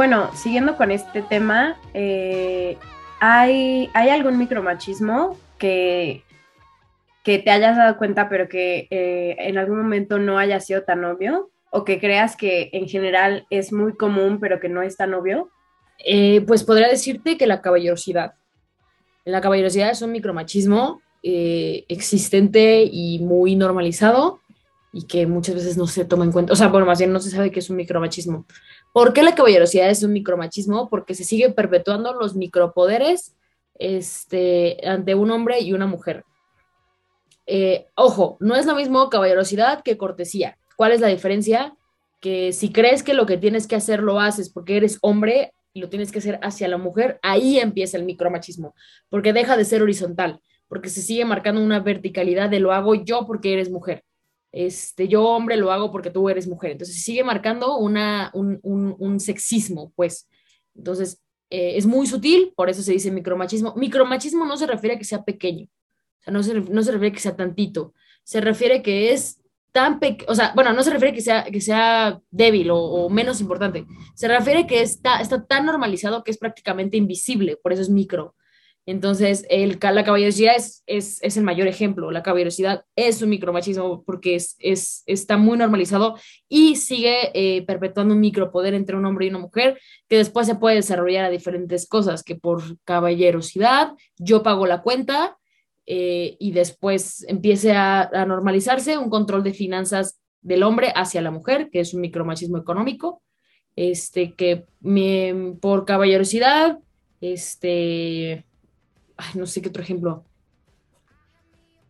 [0.01, 2.79] Bueno, siguiendo con este tema, eh,
[3.21, 6.23] ¿hay, ¿hay algún micromachismo que,
[7.23, 11.51] te hayas dado cuenta, pero que eh, en algún momento no haya sido tan obvio?
[11.69, 15.51] ¿O que creas que en general es muy común, pero que no es tan obvio?
[15.99, 18.33] Eh, pues podría decirte que la caballerosidad.
[19.27, 24.41] La caballerosidad es un micromachismo existente y muy normalizado
[24.93, 27.21] y que muchas veces no se toma en cuenta, o sea, bueno, más bien no
[27.21, 28.47] se sabe que es un micromachismo,
[28.93, 30.89] ¿Por qué la caballerosidad es un micromachismo?
[30.89, 33.37] Porque se sigue perpetuando los micropoderes
[33.79, 36.25] este, ante un hombre y una mujer.
[37.47, 40.57] Eh, ojo, no es lo mismo caballerosidad que cortesía.
[40.77, 41.75] ¿Cuál es la diferencia?
[42.21, 45.81] Que si crees que lo que tienes que hacer lo haces porque eres hombre y
[45.81, 48.75] lo tienes que hacer hacia la mujer, ahí empieza el micromachismo,
[49.09, 53.27] porque deja de ser horizontal, porque se sigue marcando una verticalidad de lo hago yo
[53.27, 54.05] porque eres mujer.
[54.53, 56.73] Este, yo hombre lo hago porque tú eres mujer.
[56.73, 60.29] Entonces sigue marcando una, un, un, sexismo, pues.
[60.75, 63.75] Entonces, eh, es muy sutil, por eso se dice micromachismo.
[63.77, 67.09] Micromachismo no se refiere a que sea pequeño, o sea, no se, no se refiere
[67.09, 69.41] a que sea tantito, se refiere que es
[69.73, 73.09] tan pequeño, o sea, bueno, no se refiere a que sea, que sea débil o,
[73.09, 77.73] menos importante, se refiere a que está, está tan normalizado que es prácticamente invisible, por
[77.73, 78.35] eso es micro.
[78.87, 82.11] Entonces, el, la caballerosidad es, es, es, el mayor ejemplo.
[82.11, 86.17] La caballerosidad es un micromachismo porque es, es, está muy normalizado
[86.49, 89.79] y sigue eh, perpetuando un micropoder entre un hombre y una mujer
[90.09, 95.37] que después se puede desarrollar a diferentes cosas, que por caballerosidad yo pago la cuenta
[95.87, 101.31] eh, y después empiece a, a, normalizarse un control de finanzas del hombre hacia la
[101.31, 103.23] mujer, que es un micromachismo económico,
[103.77, 106.79] este, que me, por caballerosidad,
[107.21, 108.45] este,
[109.35, 110.25] no sé qué otro ejemplo.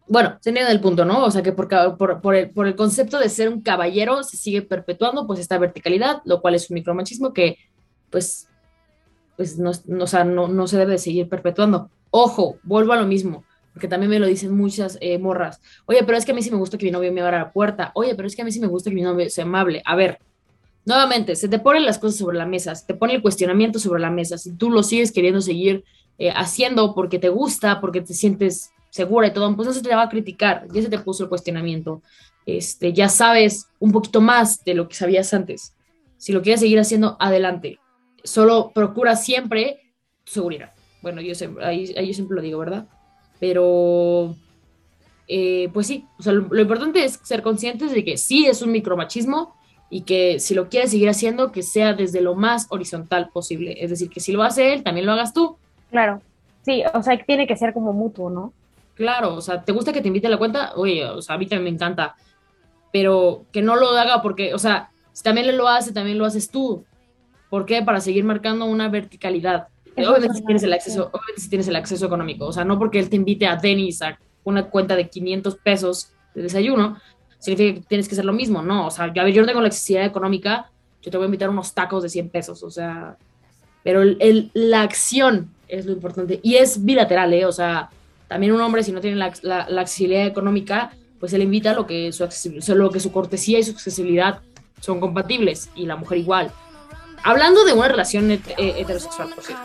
[0.07, 1.25] Bueno, se del punto, ¿no?
[1.25, 4.61] O sea que por, por, el, por, el, concepto de ser un caballero se sigue
[4.63, 7.59] perpetuando pues esta verticalidad, lo cual es un micromachismo que
[8.11, 8.49] pues,
[9.37, 11.91] pues no, no, o sea, no, no se debe seguir perpetuando.
[12.11, 15.61] Ojo, vuelvo a lo mismo porque también me lo dicen muchas eh, morras.
[15.87, 17.53] Oye, pero es que a mí sí me gusta que mi novio me abra la
[17.53, 17.93] puerta.
[17.95, 19.83] Oye, pero es que a mí sí me gusta que mi novio sea amable.
[19.85, 20.19] A ver,
[20.85, 24.01] nuevamente, se te ponen las cosas sobre la mesa, se te pone el cuestionamiento sobre
[24.01, 24.39] la mesa.
[24.39, 25.85] Si tú lo sigues queriendo seguir
[26.21, 29.95] eh, haciendo porque te gusta, porque te sientes segura y todo, pues no se te
[29.95, 32.03] va a criticar, ya se te puso el cuestionamiento,
[32.45, 35.75] este, ya sabes un poquito más de lo que sabías antes.
[36.19, 37.79] Si lo quieres seguir haciendo, adelante.
[38.23, 39.81] Solo procura siempre
[40.25, 40.73] tu seguridad.
[41.01, 42.87] Bueno, yo, ahí, ahí siempre lo digo, ¿verdad?
[43.39, 44.37] Pero,
[45.27, 48.61] eh, pues sí, o sea, lo, lo, importante es ser conscientes de que sí es
[48.61, 49.55] un micromachismo
[49.89, 53.83] y que si lo quieres seguir haciendo, que sea desde lo más horizontal posible.
[53.83, 55.57] Es decir, que si lo hace él, también lo hagas tú.
[55.91, 56.21] Claro,
[56.63, 58.53] sí, o sea, tiene que ser como mutuo, ¿no?
[58.95, 60.73] Claro, o sea, ¿te gusta que te invite a la cuenta?
[60.77, 62.17] Oye, o sea, a mí también me encanta,
[62.93, 66.27] pero que no lo haga porque, o sea, si también él lo hace, también lo
[66.27, 66.85] haces tú.
[67.49, 67.83] ¿Por qué?
[67.83, 69.69] Para seguir marcando una verticalidad.
[69.97, 72.99] obviamente si, tienes el acceso, obviamente si tienes el acceso económico, o sea, no porque
[72.99, 76.97] él te invite a Denis a una cuenta de 500 pesos de desayuno,
[77.39, 78.87] significa que tienes que hacer lo mismo, ¿no?
[78.87, 80.71] O sea, yo, a ver, yo no tengo la accesibilidad económica,
[81.03, 83.17] yo te voy a invitar unos tacos de 100 pesos, o sea,
[83.83, 86.41] pero el, la acción es lo importante.
[86.43, 87.47] Y es bilateral, ¿eh?
[87.47, 87.91] O sea,
[88.29, 91.75] también un hombre, si no tiene la, la, accesibilidad económica, pues se le invita a
[91.75, 94.41] lo que su, lo que su cortesía y su accesibilidad
[94.81, 96.51] son compatibles, y la mujer igual.
[97.23, 99.63] Hablando de una relación eh, heterosexual, por cierto.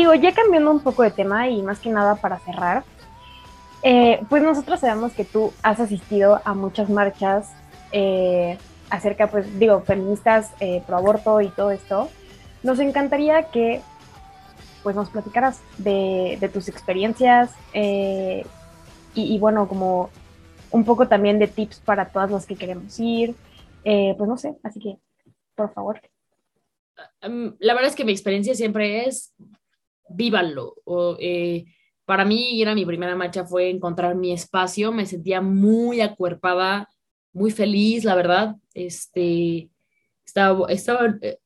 [0.00, 2.84] Digo, ya cambiando un poco de tema y más que nada para cerrar,
[3.82, 7.50] eh, pues nosotros sabemos que tú has asistido a muchas marchas
[7.92, 8.56] eh,
[8.88, 12.08] acerca, pues digo, feministas eh, pro aborto y todo esto.
[12.62, 13.82] Nos encantaría que
[14.82, 18.42] pues nos platicaras de, tus experiencias y,
[19.14, 20.08] y, bueno, como
[20.70, 23.34] un poco también de tips para todas las que queremos ir.
[23.82, 24.96] pues no sé, así que
[25.54, 26.00] por favor.
[27.20, 29.34] La verdad es que mi experiencia siempre es
[30.10, 30.76] vívanlo.
[30.84, 31.64] O, eh,
[32.04, 36.88] para mí ir a mi primera marcha fue encontrar mi espacio, me sentía muy acuerpada,
[37.32, 38.56] muy feliz, la verdad.
[38.74, 39.70] Este,
[40.24, 41.38] estaba, estaba, eh,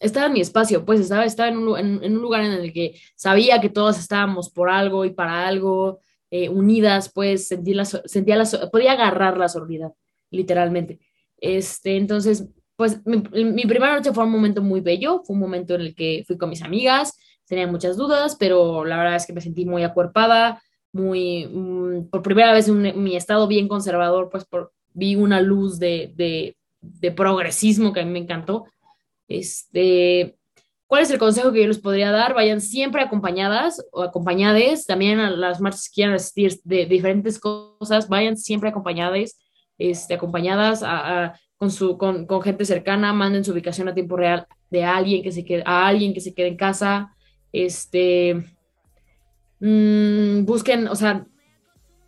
[0.00, 3.00] estaba en mi espacio, pues estaba, estaba en, un, en, un, lugar en el que
[3.14, 6.00] sabía que todos estábamos por algo y para algo.
[6.30, 9.92] eh, unidas, pues sentí la, sentía la, podía agarrar la sororidad,
[10.30, 10.98] literalmente.
[11.38, 15.74] Este, entonces, pues mi, mi primera noche fue un momento muy bello, fue un momento
[15.74, 17.16] en el que fui con mis amigas,
[17.46, 20.60] tenía muchas dudas, pero la verdad es que me sentí muy acuerpada,
[20.92, 25.78] muy, mm, por primera vez en mi estado bien conservador, pues por, vi una luz
[25.78, 26.56] de, de,
[27.12, 28.64] progresismo que a mí me encantó.
[29.28, 30.36] Este,
[30.86, 32.34] ¿Cuál es el consejo que yo les podría dar?
[32.34, 38.08] Vayan siempre acompañadas o acompañades, también a las marchas que quieran asistir de diferentes cosas,
[38.08, 39.38] vayan siempre acompañadas,
[39.78, 44.46] este, acompañadas a- con, su, con, con gente cercana, manden su ubicación a tiempo real
[44.70, 47.15] de alguien que se quede, a alguien que se quede en casa,
[47.64, 48.44] este,
[49.60, 51.26] mm, busquen, o sea,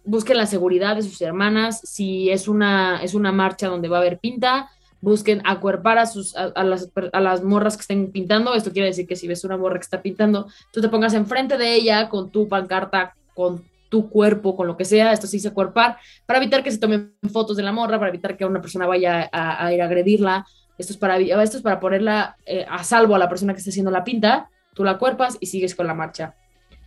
[0.05, 4.01] busquen la seguridad de sus hermanas, si es una, es una marcha donde va a
[4.01, 4.71] haber pinta,
[5.01, 8.55] busquen acuerpar a, sus, a, las, a las morras que estén pintando.
[8.55, 11.57] Esto quiere decir que si ves una morra que está pintando, tú te pongas enfrente
[11.57, 15.49] de ella con tu pancarta, con tu cuerpo, con lo que sea, esto se dice
[15.49, 15.97] acuerpar,
[16.27, 19.29] para evitar que se tomen fotos de la morra, para evitar que una persona vaya
[19.33, 20.47] a, a ir a agredirla.
[20.77, 23.71] Esto es para, esto es para ponerla eh, a salvo a la persona que está
[23.71, 26.37] haciendo la pinta, tú la cuerpas y sigues con la marcha.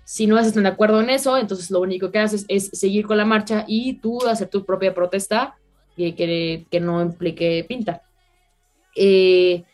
[0.05, 3.17] Si no estás de acuerdo en eso, entonces lo único que haces es seguir con
[3.17, 5.55] la marcha y tú hacer tu propia protesta
[5.97, 8.01] que, que, que no implique pinta.
[8.95, 9.65] Eh,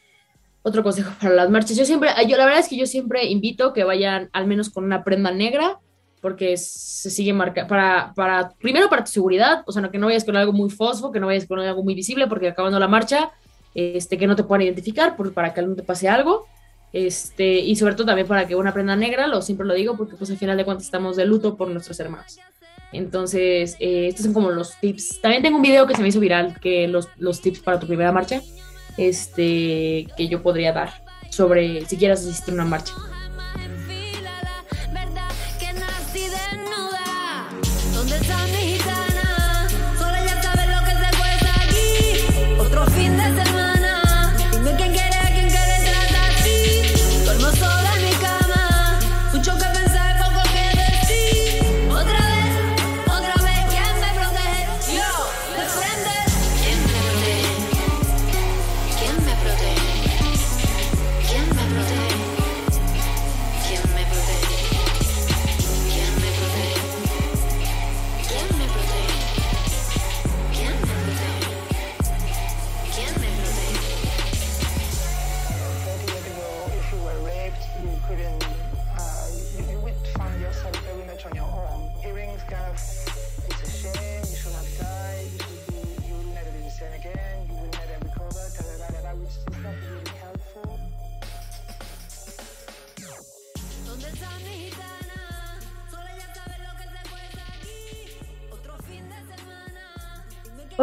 [0.63, 1.77] otro consejo para las marchas.
[1.77, 4.83] Yo siempre, yo la verdad es que yo siempre invito que vayan al menos con
[4.83, 5.79] una prenda negra,
[6.21, 10.25] porque se sigue marcando, para, para, primero para tu seguridad, o sea, que no vayas
[10.25, 13.29] con algo muy fosfo, que no vayas con algo muy visible, porque acabando la marcha,
[13.75, 16.47] este, que no te puedan identificar, por, para que no te pase algo.
[16.93, 20.15] Este, y sobre todo también para que una prenda negra, lo siempre lo digo, porque
[20.15, 22.39] pues al final de cuentas estamos de luto por nuestros hermanos.
[22.93, 25.19] Entonces, eh, estos son como los tips.
[25.21, 27.87] También tengo un video que se me hizo viral, que los, los tips para tu
[27.87, 28.41] primera marcha,
[28.97, 32.93] este, que yo podría dar sobre si quieres asistir a una marcha.
[34.93, 35.29] verdad
[35.59, 35.73] que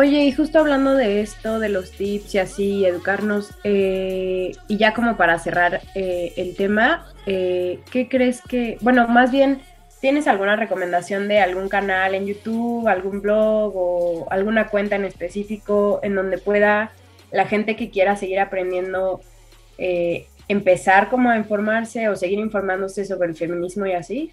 [0.05, 4.93] Oye, y justo hablando de esto, de los tips y así, educarnos, eh, y ya
[4.93, 9.63] como para cerrar eh, el tema, eh, ¿qué crees que, bueno, más bien,
[10.03, 16.01] ¿tienes alguna recomendación de algún canal en YouTube, algún blog o alguna cuenta en específico
[16.03, 16.93] en donde pueda
[17.33, 19.23] la gente que quiera seguir aprendiendo
[20.49, 24.33] empezar como a informarse o seguir informándose sobre el feminismo y así?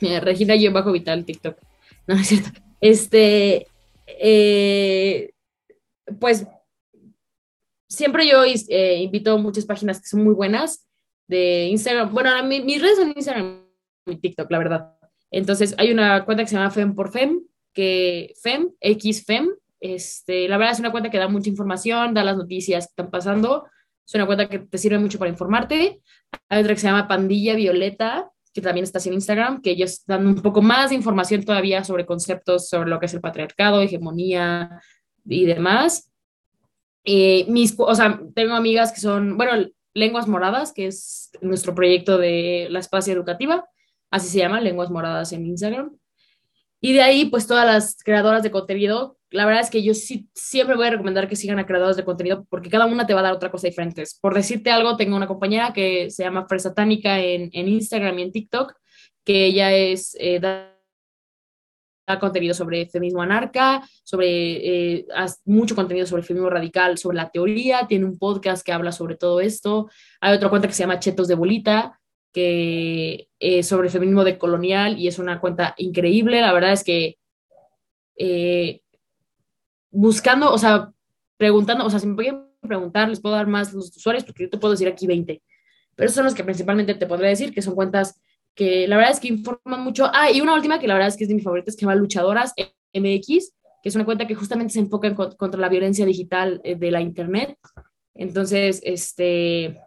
[0.00, 1.58] Regina yo bajo vital TikTok.
[2.06, 2.50] No es cierto.
[2.80, 3.66] Este,
[4.06, 5.32] eh,
[6.20, 6.46] pues
[7.88, 10.86] siempre yo eh, invito muchas páginas que son muy buenas
[11.28, 12.12] de Instagram.
[12.12, 13.62] Bueno, mí- mis redes son Instagram
[14.06, 14.96] y TikTok, la verdad.
[15.30, 17.40] Entonces hay una cuenta que se llama Fem por Fem,
[17.72, 19.48] que Fem, X Fem,
[19.80, 23.10] este, la verdad es una cuenta que da mucha información, da las noticias que están
[23.10, 23.66] pasando.
[24.06, 26.00] Es una cuenta que te sirve mucho para informarte.
[26.48, 30.26] Hay otra que se llama Pandilla Violeta, que también está en Instagram, que ellos dan
[30.26, 34.80] un poco más de información todavía sobre conceptos, sobre lo que es el patriarcado, hegemonía
[35.26, 36.10] y demás.
[37.04, 42.16] Eh, mis, o sea, tengo amigas que son, bueno, Lenguas Moradas, que es nuestro proyecto
[42.16, 43.68] de la espacia educativa,
[44.10, 45.94] así se llama, Lenguas Moradas en Instagram.
[46.80, 50.28] Y de ahí, pues todas las creadoras de contenido, la verdad es que yo sí
[50.34, 53.20] siempre voy a recomendar que sigan a creadoras de contenido porque cada una te va
[53.20, 54.04] a dar otra cosa diferente.
[54.20, 58.22] Por decirte algo, tengo una compañera que se llama Fresa Tánica en, en Instagram y
[58.22, 58.74] en TikTok,
[59.24, 60.72] que ella es, eh, da,
[62.06, 65.06] da contenido sobre feminismo anarca, sobre eh,
[65.44, 69.40] mucho contenido sobre feminismo radical, sobre la teoría, tiene un podcast que habla sobre todo
[69.40, 69.90] esto.
[70.20, 72.00] Hay otra cuenta que se llama Chetos de Bolita,
[72.32, 76.40] que es sobre feminismo decolonial y es una cuenta increíble.
[76.40, 77.18] La verdad es que
[78.18, 78.82] eh,
[79.96, 80.92] buscando, o sea,
[81.36, 84.50] preguntando, o sea, si me pueden preguntar, les puedo dar más los usuarios porque yo
[84.50, 85.42] te puedo decir aquí 20.
[85.94, 88.20] Pero esos son los que principalmente te podría decir, que son cuentas
[88.54, 90.10] que la verdad es que informan mucho.
[90.12, 91.86] Ah, y una última que la verdad es que es de mis favoritas, que se
[91.86, 92.52] llama Luchadoras
[92.94, 96.60] MX, que es una cuenta que justamente se enfoca en co- contra la violencia digital
[96.64, 97.56] eh, de la internet.
[98.14, 99.78] Entonces, este,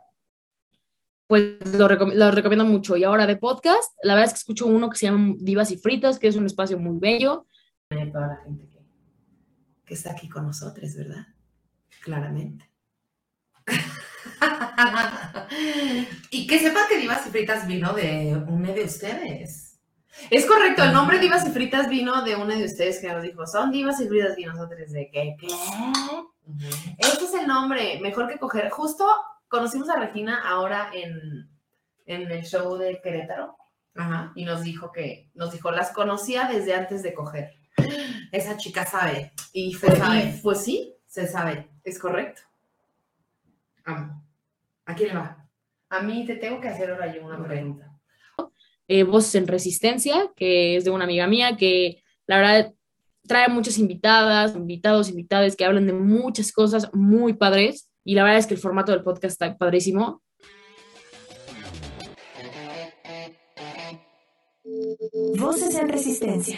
[1.27, 2.95] pues lo, recom- lo recomiendo mucho.
[2.97, 5.77] Y ahora de podcast, la verdad es que escucho uno que se llama Divas y
[5.77, 7.45] Fritas, que es un espacio muy bello.
[7.91, 8.68] a toda la gente
[9.89, 11.25] que, está aquí con nosotros, ¿verdad?
[12.03, 12.69] Claramente.
[16.31, 19.79] y que sepan que Divas y Fritas vino de una de ustedes.
[20.29, 23.47] Es correcto, el nombre Divas y Fritas vino de una de ustedes que nos dijo,
[23.47, 25.35] son Divas y Fritas y nosotros de ¿qué?
[25.39, 25.47] ¿Qué?
[26.97, 28.69] Este es el nombre, mejor que coger.
[28.69, 29.05] Justo
[29.47, 31.49] conocimos a Regina ahora en,
[32.05, 33.55] en el show de Querétaro.
[33.95, 37.59] Ajá, y nos dijo que, nos dijo, las conocía desde antes de coger.
[38.31, 39.31] Esa chica sabe.
[39.53, 41.69] Y fue, y pues sí, se sabe.
[41.83, 42.41] Es correcto.
[43.85, 44.23] Amo.
[44.85, 45.47] ¿A quién le va?
[45.89, 47.91] A mí te tengo que hacer ahora yo una pregunta.
[48.87, 52.73] eh, Voces en Resistencia, que es de una amiga mía que la verdad
[53.27, 58.39] trae muchas invitadas, invitados, invitadas que hablan de muchas cosas muy padres y la verdad
[58.39, 60.21] es que el formato del podcast está padrísimo.
[65.37, 66.57] Voces en Resistencia.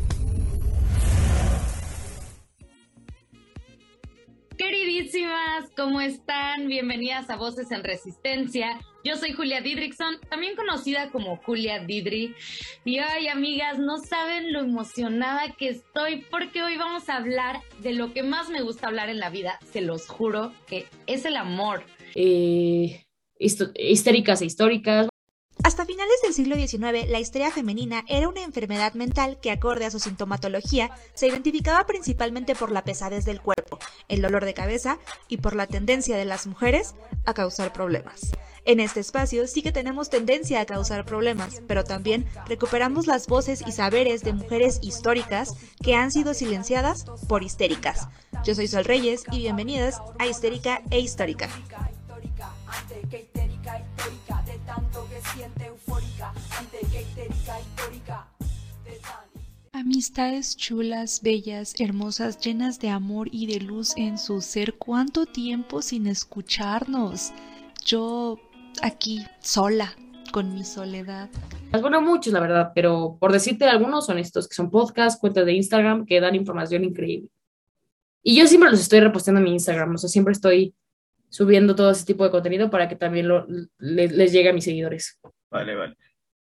[4.61, 6.67] Queridísimas, ¿cómo están?
[6.67, 8.79] Bienvenidas a Voces en Resistencia.
[9.03, 12.35] Yo soy Julia Didrikson, también conocida como Julia Didri.
[12.85, 17.93] Y ay, amigas, no saben lo emocionada que estoy porque hoy vamos a hablar de
[17.93, 21.37] lo que más me gusta hablar en la vida, se los juro, que es el
[21.37, 21.81] amor.
[22.13, 23.03] Eh,
[23.39, 25.07] histéricas e históricas.
[25.63, 29.91] Hasta finales del siglo XIX, la histeria femenina era una enfermedad mental que, acorde a
[29.91, 33.77] su sintomatología, se identificaba principalmente por la pesadez del cuerpo,
[34.11, 36.93] el dolor de cabeza y por la tendencia de las mujeres
[37.25, 38.31] a causar problemas.
[38.63, 43.63] En este espacio sí que tenemos tendencia a causar problemas, pero también recuperamos las voces
[43.65, 48.07] y saberes de mujeres históricas que han sido silenciadas por histéricas.
[48.43, 51.49] Yo soy Sol Reyes y bienvenidas a Histérica e Histórica.
[59.73, 64.73] Amistades chulas, bellas, hermosas, llenas de amor y de luz en su ser.
[64.73, 67.31] ¿Cuánto tiempo sin escucharnos?
[67.85, 68.37] Yo
[68.83, 69.95] aquí, sola,
[70.33, 71.29] con mi soledad.
[71.79, 75.53] Bueno, muchos, la verdad, pero por decirte algunos son estos, que son podcasts, cuentas de
[75.53, 77.29] Instagram que dan información increíble.
[78.23, 80.75] Y yo siempre los estoy reposteando en mi Instagram, o sea, siempre estoy
[81.29, 83.47] subiendo todo ese tipo de contenido para que también lo,
[83.79, 85.17] le- les llegue a mis seguidores.
[85.49, 85.95] Vale, vale.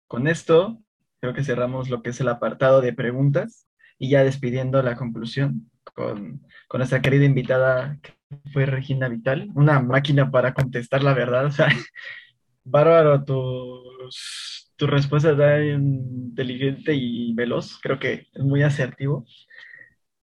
[0.08, 0.80] Con esto,
[1.26, 3.68] creo que cerramos lo que es el apartado de preguntas
[3.98, 8.14] y ya despidiendo la conclusión con, con nuestra querida invitada, que
[8.54, 11.46] fue Regina Vital, una máquina para contestar la verdad.
[11.48, 11.68] O sea,
[12.64, 17.80] bárbaro, tus, tu respuesta es tan inteligente y veloz.
[17.82, 19.26] Creo que es muy asertivo.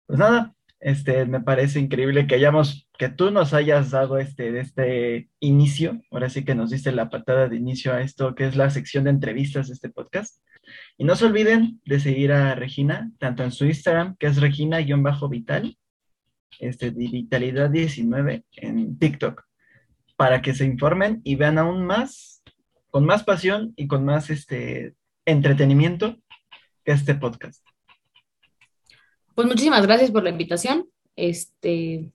[0.08, 5.30] Pues nada, este, me parece increíble que hayamos, que tú nos hayas dado este, este
[5.40, 8.72] inicio, ahora sí que nos diste la patada de inicio a esto, que es la
[8.72, 10.42] sección de entrevistas de este podcast.
[11.00, 15.78] Y no se olviden de seguir a Regina, tanto en su Instagram, que es Regina-Vital,
[16.60, 19.46] este, de Vitalidad19 en TikTok,
[20.18, 22.44] para que se informen y vean aún más,
[22.90, 24.94] con más pasión y con más este,
[25.24, 26.18] entretenimiento
[26.84, 27.66] que este podcast.
[29.36, 30.90] Pues muchísimas gracias por la invitación.
[31.16, 32.12] Este,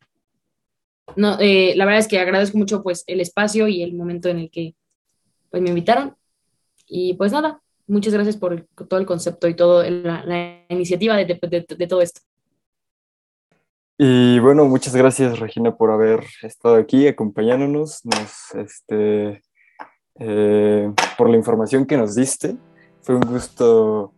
[1.16, 4.40] no, eh, la verdad es que agradezco mucho pues el espacio y el momento en
[4.40, 4.74] el que
[5.50, 6.18] pues me invitaron.
[6.86, 12.00] Y pues nada, muchas gracias por todo el concepto y toda la, iniciativa de, todo
[12.00, 12.20] esto.
[13.96, 19.42] Y bueno, muchas gracias Regina por haber estado aquí acompañándonos, nos, este,
[20.18, 22.56] eh, por la información que nos diste.
[23.02, 24.14] Fue un gusto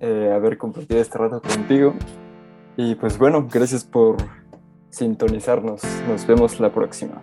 [0.00, 1.94] eh, haber compartido este rato contigo.
[2.76, 4.16] Y pues bueno, gracias por
[4.90, 5.82] sintonizarnos.
[6.08, 7.22] Nos vemos la próxima.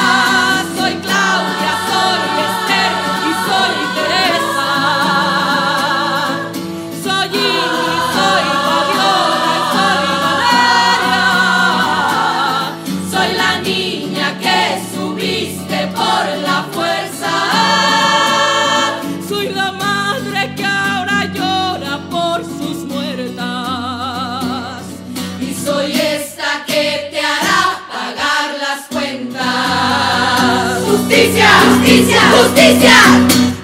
[0.99, 2.70] Claudia, soy
[31.69, 32.93] Justicia, justicia.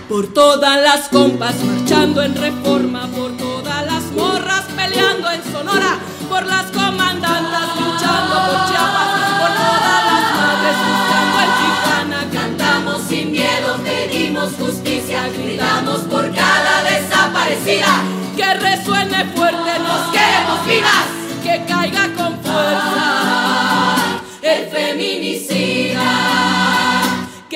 [0.10, 5.98] Por todas las compas marchando en reforma, por todas las morras peleando en Sonora,
[6.30, 9.10] por las comandantas luchando por Chiapas,
[9.40, 12.20] por todas las madres buscando en Tijuana.
[12.32, 18.04] Cantamos sin miedo, pedimos justicia, gritamos por cada desaparecida.
[18.36, 21.06] Que resuene fuerte, nos queremos vivas,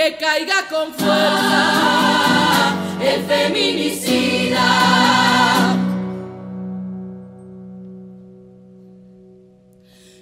[0.01, 1.63] Que caiga con fuerza
[2.99, 4.67] el feminicida.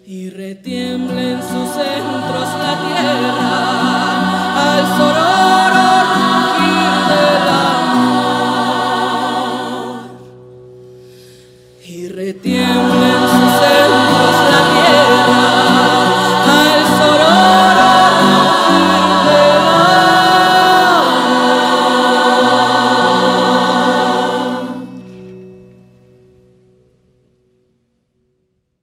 [0.05, 3.53] y retiembla en sus centros la tierra
[4.75, 5.18] al sororo